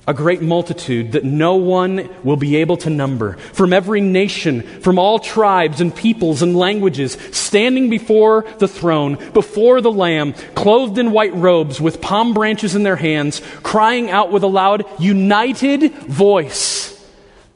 A 0.08 0.14
great 0.14 0.42
multitude 0.42 1.14
that 1.14 1.24
no 1.24 1.56
one 1.56 2.10
will 2.24 2.36
be 2.36 2.58
able 2.58 2.78
to 2.78 2.92
number, 2.92 3.38
from 3.54 3.74
every 3.74 4.02
nation, 4.02 4.62
from 4.62 5.00
all 5.00 5.18
tribes 5.18 5.82
and 5.82 5.96
peoples 5.96 6.44
and 6.44 6.56
languages, 6.56 7.18
standing 7.32 7.90
before 7.90 8.46
the 8.60 8.68
throne, 8.68 9.18
before 9.34 9.82
the 9.82 9.92
Lamb, 9.92 10.34
clothed 10.54 11.00
in 11.00 11.12
white 11.12 11.34
robes, 11.34 11.82
with 11.82 12.02
palm 12.02 12.36
branches 12.36 12.76
in 12.76 12.84
their 12.84 12.96
hands, 12.96 13.42
crying 13.64 14.12
out 14.12 14.32
with 14.32 14.44
a 14.44 14.48
loud, 14.48 14.86
united 15.00 15.92
voice. 15.94 16.92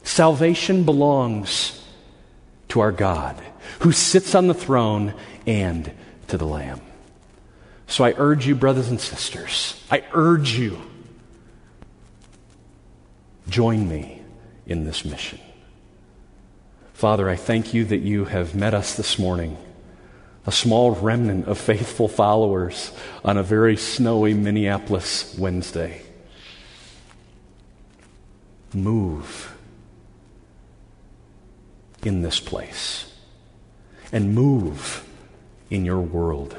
Salvation 0.04 0.86
belongs 0.86 1.86
to 2.70 2.80
our 2.80 2.92
God 2.92 3.40
who 3.82 3.92
sits 3.92 4.34
on 4.34 4.48
the 4.48 4.54
throne 4.56 5.14
and 5.46 5.92
to 6.30 6.38
the 6.38 6.48
Lamb. 6.48 6.82
So 7.86 8.04
I 8.04 8.14
urge 8.18 8.48
you, 8.48 8.56
brothers 8.56 8.90
and 8.90 9.00
sisters, 9.00 9.84
I 9.92 10.04
urge 10.14 10.58
you, 10.58 10.82
join 13.50 13.88
me 13.88 14.22
in 14.66 14.84
this 14.86 15.04
mission. 15.04 15.40
Father, 16.94 17.30
I 17.30 17.36
thank 17.36 17.74
you 17.74 17.86
that 17.86 18.00
you 18.00 18.26
have 18.26 18.56
met 18.56 18.74
us 18.74 18.96
this 18.96 19.18
morning, 19.18 19.58
a 20.46 20.52
small 20.52 20.92
remnant 20.92 21.48
of 21.48 21.58
faithful 21.58 22.08
followers 22.08 22.92
on 23.24 23.38
a 23.38 23.44
very 23.44 23.78
snowy 23.78 24.34
Minneapolis 24.34 25.36
Wednesday. 25.38 26.02
Move 28.74 29.56
in 32.04 32.22
this 32.22 32.40
place 32.40 33.12
and 34.12 34.36
move 34.36 35.06
in 35.70 35.86
your 35.86 36.02
world. 36.02 36.56